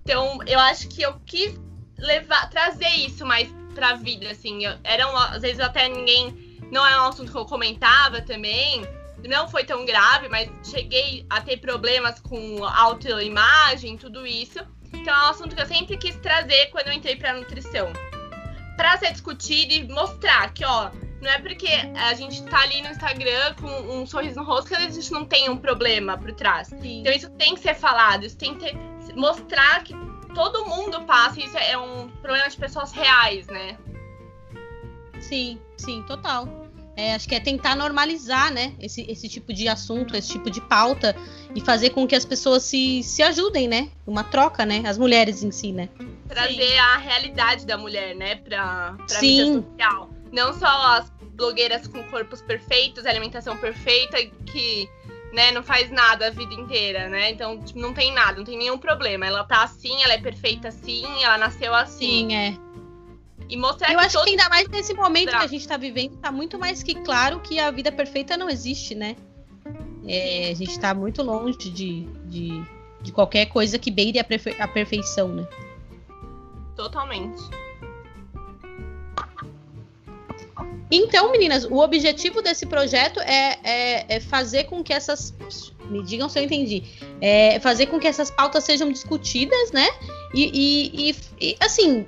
Então, 0.05 0.39
eu 0.47 0.61
acho 0.61 0.89
que 0.89 1.03
eu 1.03 1.19
quis 1.27 1.53
levar, 1.99 2.49
trazer 2.49 2.89
isso 2.91 3.27
mais 3.27 3.53
pra 3.75 3.95
vida, 3.95 4.31
assim. 4.31 4.65
Eu, 4.65 4.79
era 4.85 5.11
um, 5.11 5.17
às 5.17 5.43
vezes 5.43 5.59
até 5.59 5.89
ninguém. 5.89 6.61
Não 6.71 6.87
é 6.87 6.97
um 7.01 7.07
assunto 7.07 7.33
que 7.33 7.39
eu 7.39 7.45
comentava 7.45 8.23
também. 8.23 8.87
Não 9.29 9.49
foi 9.49 9.65
tão 9.65 9.85
grave, 9.85 10.29
mas 10.29 10.49
cheguei 10.63 11.27
a 11.29 11.41
ter 11.41 11.57
problemas 11.57 12.21
com 12.21 12.65
autoimagem, 12.65 13.97
tudo 13.97 14.25
isso. 14.25 14.61
Então 14.93 15.13
é 15.13 15.27
um 15.27 15.31
assunto 15.31 15.57
que 15.57 15.61
eu 15.61 15.67
sempre 15.67 15.97
quis 15.97 16.15
trazer 16.21 16.67
quando 16.67 16.87
eu 16.87 16.93
entrei 16.93 17.17
pra 17.17 17.35
nutrição. 17.35 17.93
Pra 18.77 18.97
ser 18.99 19.13
discutido 19.13 19.73
e 19.73 19.89
mostrar 19.89 20.53
que, 20.53 20.65
ó, 20.65 20.91
não 21.21 21.31
é 21.31 21.39
porque 21.39 21.69
a 21.69 22.15
gente 22.15 22.43
tá 22.45 22.61
ali 22.61 22.83
no 22.83 22.91
Instagram 22.91 23.55
com 23.61 23.67
um 23.67 24.07
sorriso 24.07 24.37
no 24.37 24.45
rosto 24.45 24.69
que 24.69 24.75
a 24.75 24.81
gente 24.81 25.11
não 25.13 25.25
tem 25.25 25.49
um 25.49 25.57
problema 25.57 26.19
por 26.19 26.33
trás. 26.33 26.69
Sim. 26.69 27.01
Então 27.01 27.13
isso 27.13 27.31
tem 27.31 27.55
que 27.55 27.61
ser 27.61 27.75
falado, 27.75 28.25
isso 28.25 28.37
tem 28.37 28.55
que 28.55 28.61
ter, 28.61 28.77
mostrar 29.15 29.83
que 29.83 29.95
todo 30.35 30.67
mundo 30.67 31.03
passa, 31.05 31.41
isso 31.41 31.57
é 31.57 31.79
um 31.79 32.09
problema 32.21 32.49
de 32.49 32.57
pessoas 32.57 32.93
reais, 32.93 33.47
né? 33.47 33.79
Sim, 35.21 35.59
sim, 35.79 36.03
total. 36.03 36.66
É, 36.97 37.15
acho 37.15 37.29
que 37.29 37.35
é 37.35 37.41
tentar 37.41 37.77
normalizar, 37.77 38.51
né, 38.51 38.73
esse, 38.81 39.03
esse 39.03 39.29
tipo 39.29 39.53
de 39.53 39.69
assunto, 39.69 40.17
esse 40.17 40.31
tipo 40.31 40.51
de 40.51 40.63
pauta 40.63 41.15
e 41.55 41.61
fazer 41.61 41.91
com 41.91 42.07
que 42.07 42.15
as 42.15 42.25
pessoas 42.25 42.63
se, 42.63 43.03
se 43.03 43.23
ajudem, 43.23 43.69
né? 43.69 43.91
Uma 44.07 44.25
troca, 44.25 44.65
né? 44.65 44.83
As 44.87 44.97
mulheres 44.97 45.43
em 45.43 45.51
si, 45.51 45.73
né? 45.73 45.91
Trazer 46.27 46.55
Sim. 46.55 46.79
a 46.79 46.97
realidade 46.97 47.67
da 47.67 47.77
mulher, 47.77 48.17
né, 48.17 48.37
pra, 48.37 48.95
pra 48.97 49.21
Sim. 49.21 49.45
mídia 49.45 49.63
social. 49.63 50.11
Não 50.33 50.55
só 50.55 50.97
as 50.97 51.13
blogueiras 51.35 51.87
com 51.87 52.03
corpos 52.05 52.41
perfeitos, 52.41 53.05
alimentação 53.05 53.57
perfeita, 53.59 54.17
que 54.47 54.89
né, 55.33 55.53
não 55.53 55.63
faz 55.63 55.91
nada 55.91 56.29
a 56.29 56.31
vida 56.31 56.55
inteira, 56.55 57.09
né? 57.11 57.31
Então, 57.31 57.63
tipo, 57.63 57.79
não 57.79 57.93
tem 57.93 58.13
nada, 58.13 58.39
não 58.39 58.45
tem 58.45 58.57
nenhum 58.57 58.79
problema. 58.79 59.27
Ela 59.27 59.45
tá 59.45 59.65
assim, 59.65 60.03
ela 60.03 60.15
é 60.15 60.19
perfeita 60.19 60.69
assim, 60.69 61.05
ela 61.23 61.37
nasceu 61.37 61.75
assim. 61.75 62.29
Sim, 62.29 62.35
é. 62.35 62.66
E 63.49 63.57
mostrar 63.57 63.93
Eu 63.93 63.99
que 63.99 64.07
acho 64.07 64.25
que 64.25 64.31
ainda 64.31 64.49
mais 64.49 64.69
nesse 64.69 64.93
momento 64.95 65.31
que 65.31 65.37
a 65.37 65.47
gente 65.47 65.67
tá 65.67 65.77
vivendo, 65.77 66.17
tá 66.17 66.33
muito 66.33 66.59
mais 66.59 66.83
que 66.83 66.95
claro 66.95 67.41
que 67.41 67.59
a 67.59 67.71
vida 67.71 67.93
perfeita 67.93 68.37
não 68.37 68.49
existe, 68.49 68.95
né? 68.95 69.17
É, 70.07 70.51
a 70.51 70.55
gente 70.55 70.79
tá 70.79 70.95
muito 70.95 71.23
longe 71.23 71.57
de, 71.71 72.05
de, 72.27 72.65
de 73.03 73.13
qualquer 73.13 73.47
coisa 73.47 73.79
que 73.79 73.91
beire 73.91 74.19
a, 74.19 74.25
perfe 74.25 74.51
a 74.61 74.67
perfeição, 74.67 75.29
né? 75.29 75.47
Totalmente. 76.77 77.43
Então, 80.91 81.33
meninas, 81.33 81.65
o 81.65 81.79
objetivo 81.79 82.41
desse 82.41 82.65
projeto 82.67 83.19
é, 83.21 83.59
é, 83.65 84.17
é, 84.17 84.21
fazer 84.21 84.65
com 84.65 84.83
que 84.85 84.93
essas. 84.93 85.35
Me 85.91 86.03
digam 86.03 86.29
se 86.29 86.39
eu 86.39 86.45
entendi. 86.45 86.83
É 87.21 87.59
fazer 87.61 87.87
com 87.87 87.99
que 87.99 88.07
essas 88.07 88.31
pautas 88.31 88.65
sejam 88.65 88.91
discutidas, 88.91 89.73
né? 89.73 89.87
E, 90.35 90.51
e, 90.53 91.11
e, 91.11 91.17
e 91.41 91.57
assim, 91.61 92.07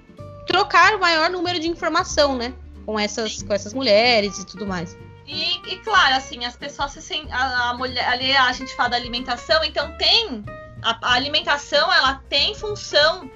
trocar 0.49 0.97
o 0.97 0.99
maior 0.99 1.31
número 1.31 1.61
de 1.61 1.69
informação, 1.69 2.37
né? 2.37 2.53
Com 2.85 2.99
essas, 2.99 3.43
com 3.43 3.53
essas 3.53 3.73
mulheres 3.73 4.39
e 4.39 4.47
tudo 4.47 4.67
mais. 4.67 4.97
E, 5.27 5.59
e 5.71 5.77
claro, 5.81 6.17
assim, 6.17 6.45
as 6.45 6.57
pessoas 6.57 6.93
se 6.93 7.03
sentem. 7.03 7.31
A, 7.31 7.71
a, 7.71 7.75
mulher, 7.75 8.09
ali 8.09 8.35
a 8.35 8.51
gente 8.53 8.75
fala 8.75 8.89
da 8.89 8.97
alimentação, 8.97 9.63
então 9.63 9.97
tem. 9.99 10.43
A, 10.83 10.99
a 11.03 11.13
alimentação, 11.13 11.93
ela 11.93 12.15
tem 12.29 12.55
função 12.55 13.31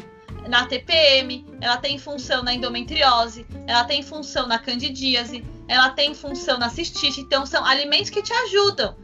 na 0.48 0.66
TPM, 0.66 1.46
ela 1.61 1.77
tem 1.77 1.98
função 1.98 2.42
na 2.42 2.55
endometriose, 2.55 3.46
ela 3.66 3.85
tem 3.85 4.03
função 4.03 4.46
na 4.46 4.59
candidíase, 4.59 5.44
ela 5.68 5.90
tem 5.90 6.14
função 6.14 6.59
na 6.59 6.70
cistite. 6.70 7.20
Então, 7.20 7.44
são 7.44 7.64
alimentos 7.64 8.11
que 8.11 8.22
te 8.22 8.33
ajudam. 8.33 8.96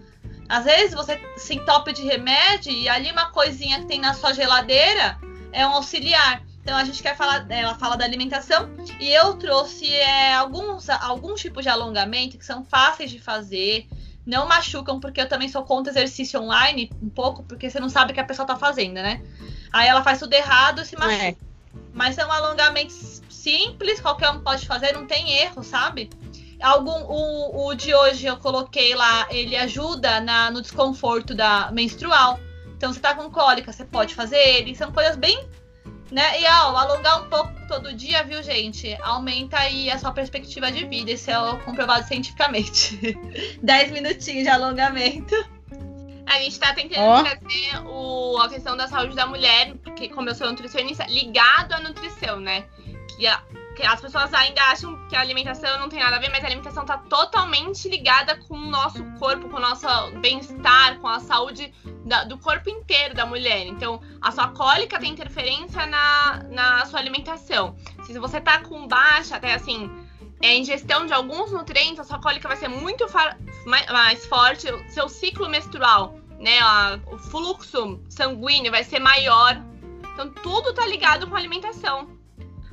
Às 0.49 0.65
vezes 0.65 0.95
você 0.95 1.21
se 1.37 1.57
entope 1.57 1.93
de 1.93 2.03
remédio 2.03 2.73
e 2.73 2.89
ali 2.89 3.13
uma 3.13 3.27
coisinha 3.27 3.81
que 3.81 3.87
tem 3.87 4.01
na 4.01 4.15
sua 4.15 4.33
geladeira 4.33 5.19
é 5.53 5.67
um 5.67 5.75
auxiliar. 5.75 6.43
Então 6.69 6.77
a 6.77 6.85
gente 6.85 7.03
quer 7.03 7.17
falar, 7.17 7.47
ela 7.49 7.75
fala 7.77 7.97
da 7.97 8.05
alimentação 8.05 8.69
e 9.01 9.09
eu 9.09 9.33
trouxe 9.37 9.91
é, 9.91 10.35
alguns, 10.35 10.91
alguns 10.91 11.41
tipos 11.41 11.63
de 11.63 11.71
alongamento 11.71 12.37
que 12.37 12.45
são 12.45 12.63
fáceis 12.63 13.11
de 13.11 13.19
fazer, 13.19 13.89
não 14.27 14.47
machucam, 14.47 15.01
porque 15.01 15.19
eu 15.19 15.27
também 15.27 15.49
sou 15.49 15.65
contra 15.65 15.91
exercício 15.91 16.39
online, 16.39 16.93
um 17.03 17.09
pouco, 17.09 17.43
porque 17.43 17.71
você 17.71 17.81
não 17.81 17.89
sabe 17.89 18.11
o 18.11 18.15
que 18.15 18.21
a 18.21 18.25
pessoa 18.25 18.47
tá 18.47 18.55
fazendo, 18.55 18.97
né? 18.97 19.23
Aí 19.73 19.89
ela 19.89 20.03
faz 20.03 20.19
tudo 20.19 20.35
errado 20.35 20.83
e 20.83 20.85
se 20.85 20.95
machuca. 20.95 21.25
É. 21.25 21.37
Mas 21.95 22.15
são 22.15 22.31
alongamentos 22.31 23.23
simples, 23.31 23.99
qualquer 23.99 24.29
um 24.29 24.41
pode 24.41 24.67
fazer, 24.67 24.93
não 24.93 25.07
tem 25.07 25.39
erro, 25.39 25.65
sabe? 25.65 26.11
Algum, 26.61 27.01
o, 27.05 27.69
o 27.69 27.75
de 27.75 27.95
hoje 27.95 28.27
eu 28.27 28.37
coloquei 28.37 28.95
lá, 28.95 29.27
ele 29.31 29.57
ajuda 29.57 30.21
na, 30.21 30.51
no 30.51 30.61
desconforto 30.61 31.35
da 31.35 31.73
menstrual. 31.73 32.39
Então, 32.77 32.93
você 32.93 33.01
tá 33.01 33.15
com 33.15 33.31
cólica, 33.31 33.73
você 33.73 33.87
pode 33.87 34.15
fazer 34.15 34.37
ele. 34.37 34.77
São 34.77 34.93
coisas 34.93 35.17
bem. 35.17 35.49
Né? 36.11 36.41
E 36.41 36.47
ó, 36.47 36.77
alongar 36.77 37.23
um 37.23 37.29
pouco 37.29 37.53
todo 37.69 37.93
dia, 37.93 38.25
viu, 38.25 38.43
gente? 38.43 38.97
Aumenta 39.03 39.59
aí 39.59 39.91
a 39.91 39.99
sua 39.99 40.11
perspectiva 40.11 40.73
de 40.73 40.87
vida. 40.87 41.11
Isso 41.11 41.31
é 41.31 41.57
comprovado 41.65 42.07
cientificamente. 42.07 42.99
10 43.63 43.93
minutinhos 43.93 44.45
de 44.45 44.49
alongamento. 44.49 45.35
A 46.27 46.41
gente 46.41 46.59
tá 46.59 46.75
tentando 46.75 47.01
oh. 47.01 47.23
trazer 47.23 47.87
o, 47.87 48.39
a 48.39 48.49
questão 48.49 48.77
da 48.77 48.87
saúde 48.87 49.15
da 49.15 49.27
mulher, 49.27 49.75
porque 49.83 50.09
como 50.09 50.29
eu 50.29 50.35
sou 50.35 50.47
nutricionista, 50.49 51.07
ligado 51.09 51.73
à 51.73 51.81
nutrição, 51.81 52.39
né? 52.39 52.65
Que, 53.17 53.27
a, 53.27 53.43
que 53.75 53.83
as 53.83 54.01
pessoas 54.01 54.33
ainda 54.35 54.61
acham 54.63 55.09
que 55.09 55.17
a 55.17 55.21
alimentação 55.21 55.79
não 55.79 55.89
tem 55.89 55.99
nada 55.99 56.17
a 56.17 56.19
ver, 56.19 56.31
mas 56.31 56.45
a 56.45 56.47
alimentação 56.47 56.85
tá 56.85 56.99
totalmente 56.99 57.89
ligada 57.89 58.37
com 58.47 58.55
o 58.55 58.71
nosso 58.71 59.03
corpo, 59.19 59.49
com 59.49 59.57
o 59.57 59.61
nosso 59.61 59.87
bem-estar, 60.21 60.99
com 60.99 61.09
a 61.09 61.19
saúde 61.19 61.73
da, 62.09 62.25
do 62.25 62.39
corpo 62.39 62.69
inteiro 62.71 63.15
da 63.15 63.27
mulher. 63.27 63.67
Então, 63.67 64.01
a 64.21 64.33
sua 64.33 64.49
cólica 64.49 64.99
tem 64.99 65.13
interferência 65.13 65.87
na, 65.87 66.43
na 66.51 66.87
sua 66.87 66.99
alimentação. 66.99 67.77
Se 68.05 68.19
você 68.19 68.41
tá 68.41 68.61
com 68.61 68.89
baixa, 68.89 69.37
até 69.37 69.55
assim, 69.55 69.91
é, 70.41 70.57
ingestão 70.57 71.07
de 71.07 71.13
alguns 71.13 71.53
nutrientes, 71.53 72.01
a 72.01 72.05
sua 72.05 72.19
cólica 72.19 72.49
vai 72.49 72.57
ser 72.57 72.69
muito 72.69 73.07
mais, 73.67 73.87
mais 73.87 74.27
forte, 74.27 74.67
seu 74.89 75.09
ciclo 75.09 75.49
menstrual, 75.49 76.15
né, 76.41 76.59
a, 76.61 76.99
o 77.13 77.19
fluxo 77.19 78.01
sanguíneo 78.09 78.73
vai 78.73 78.83
ser 78.83 78.99
maior. 78.99 79.63
Então, 80.15 80.31
tudo 80.31 80.73
tá 80.73 80.87
ligado 80.87 81.29
com 81.29 81.37
a 81.37 81.39
alimentação. 81.39 82.17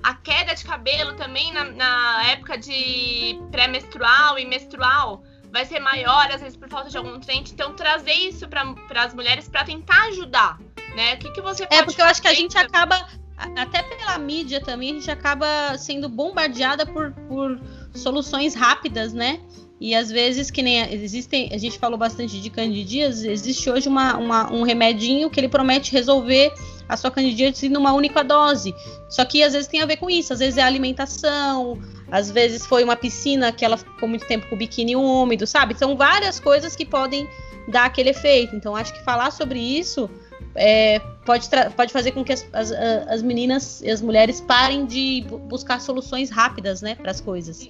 A 0.01 0.13
queda 0.13 0.53
de 0.53 0.63
cabelo 0.63 1.13
também 1.15 1.51
na, 1.51 1.65
na 1.65 2.23
época 2.27 2.57
de 2.57 3.39
pré-menstrual 3.51 4.39
e 4.39 4.45
menstrual 4.45 5.23
vai 5.55 5.65
ser 5.65 5.79
maior, 5.79 6.29
às 6.29 6.41
vezes 6.41 6.57
por 6.57 6.67
falta 6.67 6.89
de 6.89 6.97
algum 6.97 7.11
nutriente. 7.11 7.53
Então, 7.53 7.73
trazer 7.73 8.11
isso 8.11 8.45
para 8.45 8.75
as 8.95 9.13
mulheres 9.13 9.47
para 9.47 9.63
tentar 9.63 10.07
ajudar, 10.09 10.59
né? 10.93 11.13
O 11.13 11.17
que, 11.17 11.31
que 11.31 11.41
você 11.41 11.65
É, 11.71 11.81
porque 11.81 12.01
eu 12.01 12.05
acho 12.05 12.21
que 12.21 12.27
a 12.27 12.33
gente 12.33 12.57
acaba 12.57 13.07
até 13.55 13.81
pela 13.81 14.17
mídia 14.17 14.59
também, 14.59 14.91
a 14.91 14.93
gente 14.95 15.09
acaba 15.09 15.77
sendo 15.77 16.09
bombardeada 16.09 16.85
por, 16.85 17.13
por 17.29 17.57
soluções 17.93 18.53
rápidas, 18.53 19.13
né? 19.13 19.39
E 19.79 19.95
às 19.95 20.11
vezes, 20.11 20.51
que 20.51 20.61
nem 20.61 20.93
existem, 20.93 21.49
a 21.53 21.57
gente 21.57 21.79
falou 21.79 21.97
bastante 21.97 22.41
de 22.41 22.49
candidíase, 22.49 23.29
existe 23.29 23.69
hoje 23.69 23.87
uma, 23.87 24.17
uma, 24.17 24.51
um 24.51 24.63
remedinho 24.63 25.29
que 25.29 25.39
ele 25.39 25.47
promete 25.47 25.93
resolver 25.93 26.53
a 26.87 26.97
sua 26.97 27.11
candidíase 27.11 27.69
numa 27.69 27.93
única 27.93 28.25
dose. 28.25 28.75
Só 29.09 29.23
que 29.23 29.41
às 29.41 29.53
vezes 29.53 29.69
tem 29.69 29.81
a 29.81 29.85
ver 29.85 29.97
com 29.97 30.09
isso, 30.09 30.33
às 30.33 30.39
vezes 30.39 30.57
é 30.57 30.63
alimentação, 30.63 31.79
às 32.11 32.29
vezes 32.31 32.65
foi 32.65 32.83
uma 32.83 32.95
piscina 32.95 33.51
que 33.51 33.65
ela 33.65 33.77
ficou 33.77 34.07
muito 34.07 34.25
tempo 34.25 34.47
com 34.47 34.55
o 34.55 34.57
biquíni 34.57 34.95
úmido, 34.95 35.47
sabe? 35.47 35.77
São 35.77 35.95
várias 35.97 36.39
coisas 36.39 36.75
que 36.75 36.85
podem 36.85 37.27
dar 37.67 37.85
aquele 37.85 38.09
efeito. 38.09 38.55
Então, 38.55 38.75
acho 38.75 38.93
que 38.93 39.03
falar 39.03 39.31
sobre 39.31 39.59
isso 39.59 40.09
é, 40.53 40.99
pode, 41.25 41.49
pode 41.75 41.91
fazer 41.91 42.11
com 42.11 42.23
que 42.23 42.33
as, 42.33 42.47
as, 42.53 42.71
as 42.71 43.21
meninas 43.21 43.81
e 43.81 43.89
as 43.89 44.01
mulheres 44.01 44.39
parem 44.39 44.85
de 44.85 45.25
buscar 45.47 45.81
soluções 45.81 46.29
rápidas, 46.29 46.81
né, 46.81 46.95
para 46.95 47.11
as 47.11 47.19
coisas. 47.19 47.69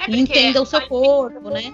É 0.00 0.10
e 0.10 0.20
entendam 0.20 0.62
o 0.62 0.66
seu 0.66 0.86
corpo, 0.88 1.48
né? 1.50 1.72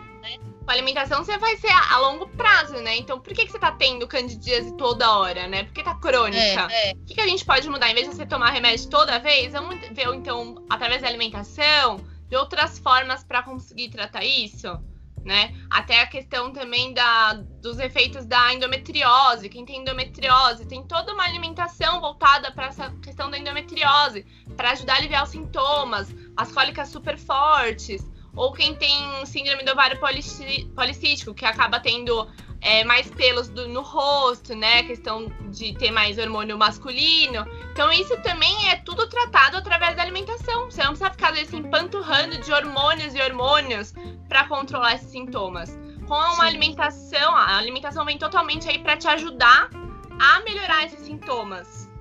Com 0.65 0.71
a 0.71 0.75
alimentação 0.75 1.25
você 1.25 1.37
vai 1.39 1.57
ser 1.57 1.71
a, 1.71 1.95
a, 1.95 1.99
longo 1.99 2.29
prazo, 2.29 2.75
né? 2.75 2.97
Então 2.97 3.21
por 3.21 3.33
que, 3.33 3.45
que 3.47 3.53
você 3.53 3.59
tá 3.59 3.73
tendo 3.73 4.07
candidíase 4.07 4.77
toda 4.77 5.19
hora, 5.19 5.49
né? 5.49 5.65
Porque 5.65 5.83
tá 5.83 5.95
crônica. 5.95 6.69
É, 6.71 6.91
é. 6.91 6.93
O 6.93 7.05
que, 7.05 7.15
que 7.15 7.21
a 7.21 7.27
gente 7.27 7.45
pode 7.45 7.69
mudar? 7.69 7.91
Em 7.91 7.95
vez 7.95 8.09
de 8.09 8.15
você 8.15 8.27
tomar 8.27 8.51
remédio 8.51 8.89
toda 8.89 9.19
vez, 9.19 9.53
vamos 9.53 9.77
ver 9.91 10.09
então, 10.15 10.65
através 10.71 11.03
da 11.03 11.09
alimentação, 11.09 12.01
de 12.29 12.37
outras 12.37 12.79
formas 12.79 13.25
para 13.25 13.43
conseguir 13.43 13.89
tratar 13.91 14.25
isso? 14.25 14.69
né? 15.25 15.55
Até 15.71 16.01
a 16.01 16.07
questão 16.07 16.53
também 16.53 16.93
da, 16.93 17.35
dos 17.35 17.79
efeitos 17.79 18.27
da 18.27 18.53
endometriose. 18.53 19.49
Quem 19.49 19.65
tem 19.65 19.81
endometriose 19.81 20.67
tem 20.67 20.83
toda 20.83 21.13
uma 21.13 21.25
alimentação 21.25 22.01
voltada 22.01 22.51
para 22.51 22.67
essa 22.67 22.91
questão 23.03 23.31
da 23.31 23.39
endometriose, 23.39 24.27
para 24.57 24.71
ajudar 24.73 24.95
a 24.95 24.97
aliviar 24.97 25.25
os 25.25 25.31
sintomas, 25.31 26.15
as 26.37 26.53
cólicas 26.53 26.89
super 26.89 27.17
fortes, 27.19 28.05
ou 28.35 28.53
quem 28.53 28.75
tem 28.75 29.27
síndrome 29.27 29.63
do 29.63 29.73
ovário 29.73 29.99
policístico, 30.01 31.35
que 31.35 31.45
acaba 31.45 31.79
tendo 31.79 32.29
é, 32.61 32.85
mais 32.85 33.11
pelos 33.11 33.49
do, 33.49 33.69
no 33.69 33.83
rosto, 33.83 34.55
né? 34.55 34.85
Questão 34.85 35.27
de 35.51 35.75
ter 35.75 35.91
mais 35.91 36.17
hormônio 36.17 36.57
masculino. 36.57 37.45
Então, 37.73 37.93
isso 37.93 38.17
também 38.23 38.71
é 38.71 38.77
tudo 38.77 39.09
tratado 39.09 39.57
através 39.57 39.97
da 39.97 40.03
alimentação. 40.03 40.71
Você 40.71 40.83
não 40.83 40.91
precisa 40.91 41.11
ficar 41.11 41.33
assim, 41.33 41.59
empanturrando 41.59 42.39
de 42.39 42.53
hormônios 42.53 43.15
e 43.15 43.21
hormônios 43.21 43.93
para 44.29 44.45
controlar 44.47 44.95
esses 44.95 45.11
sintomas. 45.11 45.79
Com 46.07 46.15
uma 46.15 46.35
Sim. 46.35 46.43
alimentação, 46.43 47.37
a 47.37 47.57
alimentação 47.59 48.05
vem 48.05 48.17
totalmente 48.17 48.69
aí 48.69 48.79
para 48.79 48.97
te 48.97 49.09
ajudar 49.09 49.69
a 50.21 50.41
melhorar 50.41 50.85
esses 50.85 51.01
sintomas. 51.01 51.92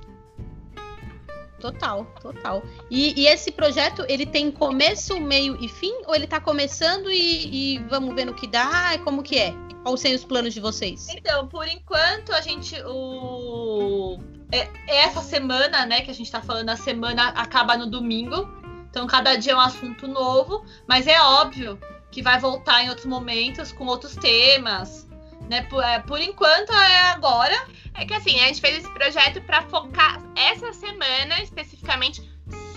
Total, 1.62 2.06
total. 2.20 2.64
E, 2.90 3.22
e, 3.22 3.28
esse 3.28 3.52
projeto, 3.52 4.04
ele 4.10 4.26
tem 4.26 4.52
começo, 4.52 5.20
meio 5.20 5.56
e 5.64 5.68
fim? 5.68 5.94
Ou 6.08 6.16
ele 6.16 6.26
tá 6.26 6.42
começando 6.42 7.12
e, 7.12 7.76
e 7.76 7.78
vamos 7.88 8.16
ver 8.16 8.26
no 8.26 8.34
que 8.34 8.48
dá? 8.48 8.98
Como 9.04 9.22
que 9.22 9.38
é? 9.38 9.54
Quais 9.84 10.02
são 10.02 10.12
os 10.12 10.26
planos 10.26 10.54
de 10.54 10.60
vocês? 10.60 11.08
Então, 11.10 11.48
por 11.48 11.68
enquanto, 11.68 12.34
a 12.34 12.42
gente. 12.42 12.76
O... 12.86 14.20
É, 14.52 14.68
essa 14.88 15.22
semana, 15.22 15.86
né, 15.86 16.02
que 16.02 16.12
a 16.12 16.14
gente 16.14 16.32
tá 16.32 16.42
falando, 16.42 16.70
a 16.70 16.76
semana 16.76 17.30
acaba 17.30 17.78
no 17.78 17.86
domingo. 17.86 18.50
Então, 18.90 19.06
cada 19.06 19.36
dia 19.36 19.54
é 19.54 19.56
um 19.56 19.60
assunto 19.60 20.08
novo. 20.08 20.66
Mas 20.88 21.06
é 21.06 21.22
óbvio 21.22 21.80
que 22.10 22.22
vai 22.22 22.40
voltar 22.40 22.84
em 22.84 22.90
outros 22.90 23.06
momentos, 23.06 23.72
com 23.72 23.86
outros 23.86 24.16
temas. 24.16 25.08
Né? 25.50 25.62
Por, 25.64 25.84
é, 25.84 26.00
por 26.00 26.20
enquanto, 26.20 26.74
é 26.74 27.02
agora. 27.12 27.56
É 27.94 28.06
que 28.06 28.14
assim, 28.14 28.40
a 28.40 28.48
gente 28.48 28.62
fez 28.62 28.78
esse 28.78 28.94
projeto 28.94 29.42
para 29.42 29.62
focar 29.64 30.22
essa 30.36 30.74
semana 30.74 31.42
especificamente 31.42 32.22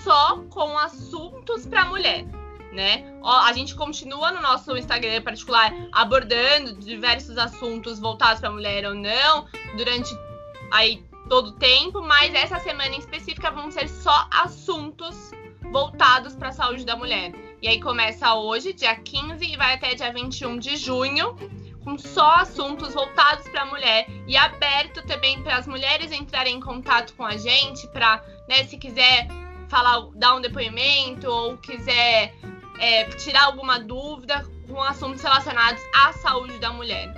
só 0.02 0.38
com 0.50 0.76
assuntos 0.78 1.66
para 1.66 1.84
mulher 1.86 2.24
né? 2.74 3.04
A 3.22 3.52
gente 3.52 3.74
continua 3.74 4.32
no 4.32 4.42
nosso 4.42 4.76
Instagram 4.76 5.22
particular 5.22 5.72
abordando 5.92 6.74
diversos 6.74 7.38
assuntos 7.38 7.98
voltados 7.98 8.40
para 8.40 8.50
mulher 8.50 8.84
ou 8.84 8.94
não 8.94 9.46
durante 9.76 10.10
aí 10.70 11.02
todo 11.28 11.48
o 11.48 11.52
tempo, 11.52 12.02
mas 12.02 12.34
essa 12.34 12.58
semana 12.58 12.94
em 12.94 12.98
específica 12.98 13.50
vão 13.50 13.70
ser 13.70 13.88
só 13.88 14.28
assuntos 14.30 15.30
voltados 15.70 16.34
para 16.34 16.48
a 16.48 16.52
saúde 16.52 16.84
da 16.84 16.96
mulher. 16.96 17.32
E 17.62 17.68
aí 17.68 17.80
começa 17.80 18.34
hoje, 18.34 18.74
dia 18.74 18.94
15, 18.94 19.42
e 19.42 19.56
vai 19.56 19.74
até 19.74 19.94
dia 19.94 20.12
21 20.12 20.58
de 20.58 20.76
junho, 20.76 21.34
com 21.84 21.98
só 21.98 22.36
assuntos 22.36 22.94
voltados 22.94 23.46
para 23.48 23.62
a 23.62 23.66
mulher 23.66 24.06
e 24.26 24.36
aberto 24.36 25.06
também 25.06 25.42
para 25.42 25.56
as 25.56 25.66
mulheres 25.66 26.10
entrarem 26.10 26.56
em 26.56 26.60
contato 26.60 27.14
com 27.14 27.24
a 27.24 27.36
gente, 27.36 27.86
para, 27.88 28.24
né, 28.48 28.64
se 28.64 28.78
quiser 28.78 29.28
falar, 29.68 30.08
dar 30.14 30.34
um 30.34 30.40
depoimento 30.40 31.30
ou 31.30 31.58
quiser 31.58 32.34
é, 32.78 33.04
tirar 33.10 33.44
alguma 33.44 33.78
dúvida 33.78 34.44
com 34.66 34.82
assuntos 34.82 35.22
relacionados 35.22 35.82
à 35.94 36.12
saúde 36.14 36.58
da 36.58 36.72
mulher. 36.72 37.12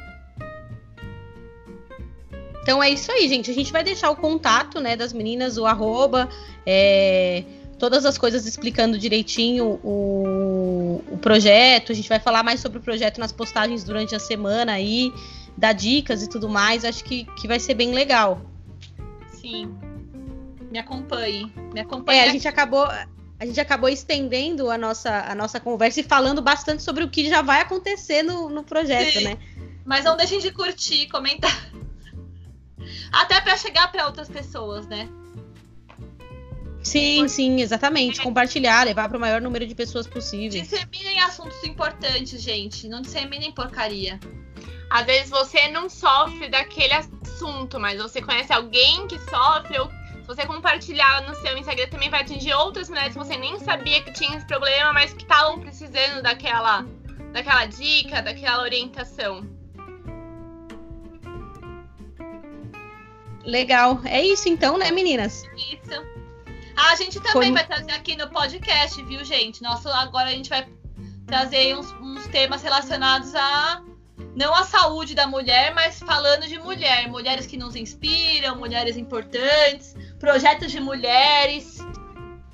Então 2.62 2.82
é 2.82 2.90
isso 2.90 3.12
aí, 3.12 3.28
gente. 3.28 3.48
A 3.48 3.54
gente 3.54 3.72
vai 3.72 3.84
deixar 3.84 4.10
o 4.10 4.16
contato, 4.16 4.80
né, 4.80 4.96
das 4.96 5.12
meninas, 5.12 5.56
o 5.56 5.64
arroba, 5.64 6.28
é, 6.66 7.44
todas 7.78 8.04
as 8.04 8.16
coisas 8.16 8.46
explicando 8.46 8.98
direitinho 8.98 9.78
o, 9.82 11.02
o 11.10 11.18
projeto. 11.18 11.92
A 11.92 11.94
gente 11.94 12.08
vai 12.08 12.18
falar 12.18 12.42
mais 12.42 12.60
sobre 12.60 12.78
o 12.78 12.80
projeto 12.80 13.18
nas 13.18 13.32
postagens 13.32 13.84
durante 13.84 14.14
a 14.14 14.18
semana 14.18 14.72
aí, 14.72 15.12
dar 15.56 15.72
dicas 15.72 16.22
e 16.22 16.28
tudo 16.28 16.48
mais. 16.48 16.84
Acho 16.84 17.04
que, 17.04 17.24
que 17.36 17.46
vai 17.46 17.60
ser 17.60 17.74
bem 17.74 17.92
legal. 17.92 18.40
Sim. 19.30 19.74
Me 20.70 20.78
acompanhe. 20.78 21.52
Me 21.72 21.80
acompanhe. 21.80 22.18
É, 22.18 22.28
a 22.28 22.32
gente 22.32 22.48
acabou 22.48 22.86
a 23.38 23.44
gente 23.44 23.60
acabou 23.60 23.88
estendendo 23.90 24.70
a 24.70 24.78
nossa, 24.78 25.30
a 25.30 25.34
nossa 25.34 25.60
conversa 25.60 26.00
e 26.00 26.02
falando 26.02 26.40
bastante 26.40 26.82
sobre 26.82 27.04
o 27.04 27.10
que 27.10 27.28
já 27.28 27.42
vai 27.42 27.60
acontecer 27.60 28.22
no, 28.22 28.48
no 28.48 28.64
projeto, 28.64 29.18
Sim. 29.18 29.24
né? 29.24 29.38
Mas 29.84 30.04
não 30.04 30.16
deixem 30.16 30.40
de 30.40 30.50
curtir, 30.50 31.06
comentar. 31.08 31.70
Até 33.12 33.38
para 33.42 33.56
chegar 33.58 33.92
para 33.92 34.06
outras 34.06 34.28
pessoas, 34.28 34.86
né? 34.86 35.06
Sim, 36.86 37.26
sim, 37.26 37.60
exatamente. 37.60 38.22
Compartilhar, 38.22 38.84
levar 38.84 39.08
para 39.08 39.18
o 39.18 39.20
maior 39.20 39.40
número 39.40 39.66
de 39.66 39.74
pessoas 39.74 40.06
possível. 40.06 40.62
Disseminem 40.62 41.20
assuntos 41.20 41.62
importantes, 41.64 42.40
gente. 42.40 42.88
Não 42.88 43.02
disseminem 43.02 43.52
porcaria. 43.52 44.20
Às 44.88 45.04
vezes 45.04 45.30
você 45.30 45.68
não 45.68 45.88
sofre 45.88 46.48
daquele 46.48 46.92
assunto, 46.92 47.80
mas 47.80 48.00
você 48.00 48.22
conhece 48.22 48.52
alguém 48.52 49.06
que 49.08 49.18
sofre 49.18 49.78
ou 49.80 49.90
se 50.20 50.26
você 50.28 50.46
compartilhar 50.46 51.22
no 51.28 51.34
seu 51.36 51.56
Instagram, 51.56 51.88
também 51.88 52.10
vai 52.10 52.20
atingir 52.22 52.52
outras 52.54 52.88
mulheres 52.88 53.12
que 53.12 53.18
você 53.18 53.36
nem 53.36 53.58
sabia 53.60 54.02
que 54.02 54.12
tinha 54.12 54.36
esse 54.36 54.46
problema, 54.46 54.92
mas 54.92 55.12
que 55.12 55.22
estavam 55.22 55.60
precisando 55.60 56.22
daquela, 56.22 56.84
daquela 57.32 57.66
dica, 57.66 58.22
daquela 58.22 58.62
orientação. 58.62 59.48
Legal. 63.44 64.00
É 64.04 64.20
isso 64.24 64.48
então, 64.48 64.76
né, 64.76 64.90
meninas? 64.90 65.44
Isso. 65.56 66.15
A 66.76 66.94
gente 66.96 67.18
também 67.20 67.32
Foi... 67.32 67.52
vai 67.52 67.66
trazer 67.66 67.92
aqui 67.92 68.16
no 68.16 68.28
podcast, 68.28 69.02
viu, 69.04 69.24
gente? 69.24 69.62
Nosso, 69.62 69.88
agora 69.88 70.28
a 70.28 70.32
gente 70.32 70.50
vai 70.50 70.66
trazer 71.26 71.76
uns, 71.76 71.90
uns 72.00 72.26
temas 72.28 72.62
relacionados 72.62 73.34
a 73.34 73.82
não 74.34 74.54
a 74.54 74.64
saúde 74.64 75.14
da 75.14 75.26
mulher, 75.26 75.74
mas 75.74 75.98
falando 75.98 76.46
de 76.46 76.58
mulher, 76.58 77.08
mulheres 77.08 77.46
que 77.46 77.56
nos 77.56 77.74
inspiram, 77.74 78.56
mulheres 78.56 78.96
importantes, 78.96 79.96
projetos 80.20 80.70
de 80.70 80.78
mulheres. 80.78 81.78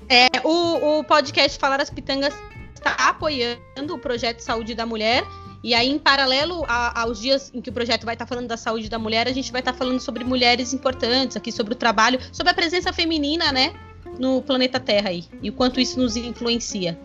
É, 0.09 0.27
o, 0.45 0.99
o 0.99 1.03
podcast 1.03 1.59
Falar 1.59 1.81
as 1.81 1.89
Pitangas 1.89 2.33
está 2.73 2.91
apoiando 2.91 3.93
o 3.93 3.99
projeto 3.99 4.39
Saúde 4.39 4.73
da 4.73 4.85
Mulher. 4.85 5.23
E 5.61 5.73
aí, 5.73 5.89
em 5.89 5.97
paralelo 5.97 6.65
a, 6.67 7.01
aos 7.01 7.19
dias 7.19 7.49
em 7.53 7.61
que 7.61 7.69
o 7.69 7.73
projeto 7.73 8.05
vai 8.05 8.15
estar 8.15 8.25
tá 8.25 8.29
falando 8.29 8.47
da 8.47 8.57
saúde 8.57 8.89
da 8.89 8.99
mulher, 8.99 9.27
a 9.27 9.31
gente 9.31 9.51
vai 9.51 9.61
estar 9.61 9.71
tá 9.71 9.77
falando 9.77 9.99
sobre 9.99 10.23
mulheres 10.25 10.73
importantes 10.73 11.37
aqui, 11.37 11.53
sobre 11.53 11.73
o 11.73 11.75
trabalho, 11.75 12.19
sobre 12.33 12.51
a 12.51 12.53
presença 12.53 12.91
feminina, 12.91 13.49
né, 13.51 13.73
no 14.19 14.41
planeta 14.41 14.79
Terra 14.79 15.09
aí, 15.09 15.25
e 15.41 15.49
o 15.49 15.53
quanto 15.53 15.79
isso 15.79 15.99
nos 15.99 16.15
influencia. 16.15 16.99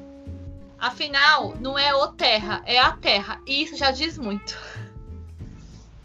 Afinal, 0.79 1.57
não 1.61 1.77
é 1.79 1.93
o 1.95 2.09
Terra, 2.09 2.63
é 2.65 2.79
a 2.79 2.93
Terra. 2.93 3.41
E 3.47 3.63
isso 3.63 3.77
já 3.77 3.91
diz 3.91 4.17
muito. 4.17 4.57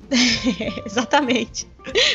Exatamente. 0.86 1.68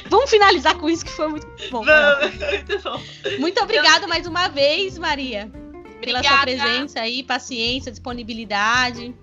Vamos 0.09 0.29
finalizar 0.29 0.77
com 0.77 0.88
isso 0.88 1.05
que 1.05 1.12
foi 1.12 1.29
muito 1.29 1.46
bom. 1.70 1.85
muito 1.87 2.83
bom. 2.83 3.01
Muito 3.38 3.62
obrigada 3.62 4.09
mais 4.09 4.27
uma 4.27 4.48
vez, 4.48 4.98
Maria. 4.98 5.51
Obrigada. 5.96 6.01
Pela 6.01 6.22
sua 6.22 6.42
presença 6.42 7.01
aí, 7.01 7.22
paciência, 7.22 7.92
disponibilidade. 7.92 9.14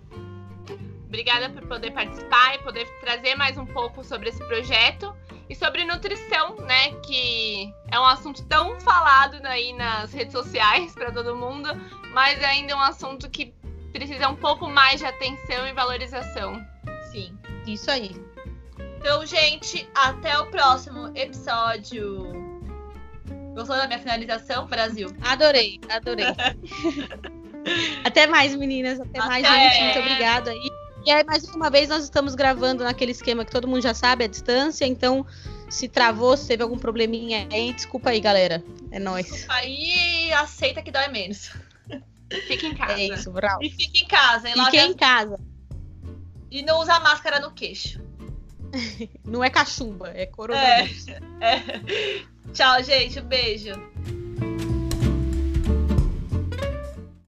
Obrigada 1.07 1.49
por 1.49 1.67
poder 1.67 1.91
participar 1.91 2.55
e 2.55 2.59
poder 2.59 2.87
trazer 3.01 3.35
mais 3.35 3.57
um 3.57 3.65
pouco 3.65 4.03
sobre 4.03 4.29
esse 4.29 4.43
projeto 4.45 5.13
e 5.55 5.57
sobre 5.57 5.85
nutrição, 5.85 6.57
né, 6.57 6.91
que 7.01 7.73
é 7.91 7.99
um 7.99 8.05
assunto 8.05 8.43
tão 8.43 8.79
falado 8.79 9.43
aí 9.45 9.73
nas 9.73 10.13
redes 10.13 10.33
sociais 10.33 10.93
para 10.93 11.11
todo 11.11 11.35
mundo, 11.35 11.69
mas 12.13 12.39
é 12.41 12.45
ainda 12.45 12.75
um 12.75 12.81
assunto 12.81 13.29
que 13.29 13.53
precisa 13.91 14.27
um 14.29 14.35
pouco 14.35 14.67
mais 14.67 14.99
de 14.99 15.05
atenção 15.05 15.67
e 15.67 15.73
valorização. 15.73 16.61
Sim, 17.11 17.37
isso 17.65 17.89
aí. 17.89 18.15
Então, 18.97 19.25
gente, 19.25 19.87
até 19.95 20.37
o 20.39 20.47
próximo 20.47 21.11
episódio. 21.15 22.33
Gostou 23.53 23.77
da 23.77 23.87
minha 23.87 23.99
finalização, 23.99 24.65
Brasil? 24.67 25.15
Adorei, 25.21 25.79
adorei. 25.89 26.25
até 28.03 28.27
mais, 28.27 28.53
meninas. 28.55 28.99
Até, 28.99 29.19
até, 29.19 29.27
mais, 29.27 29.47
gente. 29.47 29.83
Muito 29.83 29.99
obrigada 29.99 30.51
aí. 30.51 30.71
E 31.05 31.11
aí, 31.11 31.23
mais 31.23 31.43
uma 31.43 31.69
vez, 31.69 31.87
nós 31.87 32.03
estamos 32.03 32.33
gravando 32.33 32.83
naquele 32.83 33.11
esquema 33.11 33.45
que 33.45 33.51
todo 33.51 33.67
mundo 33.67 33.81
já 33.81 33.93
sabe, 33.93 34.23
a 34.23 34.27
distância. 34.27 34.85
Então, 34.85 35.25
se 35.69 35.87
travou, 35.87 36.35
se 36.35 36.47
teve 36.47 36.63
algum 36.63 36.79
probleminha 36.79 37.47
aí, 37.51 37.71
desculpa 37.73 38.09
aí, 38.09 38.19
galera. 38.19 38.63
É 38.91 38.97
nóis. 38.97 39.27
Desculpa 39.27 39.53
aí, 39.53 40.33
aceita 40.33 40.81
que 40.81 40.91
dói 40.91 41.07
menos. 41.09 41.51
Fica 42.47 42.65
em 42.65 42.73
casa. 42.73 42.93
É 42.93 43.07
isso, 43.07 43.31
bravo. 43.31 43.63
E 43.63 43.69
fica 43.69 43.99
em 43.99 44.07
casa. 44.07 44.49
E 44.49 44.53
Fique 44.53 44.77
em 44.79 44.93
casa. 44.95 45.39
E 46.49 46.63
não 46.63 46.79
usa 46.79 46.99
máscara 46.99 47.39
no 47.39 47.51
queixo. 47.51 48.01
Não 49.23 49.43
é 49.43 49.49
cachumba, 49.49 50.09
é 50.09 50.25
coronavírus. 50.25 51.07
É, 51.07 51.21
é. 51.41 52.21
Tchau, 52.53 52.83
gente. 52.83 53.19
Um 53.19 53.25
beijo. 53.25 53.71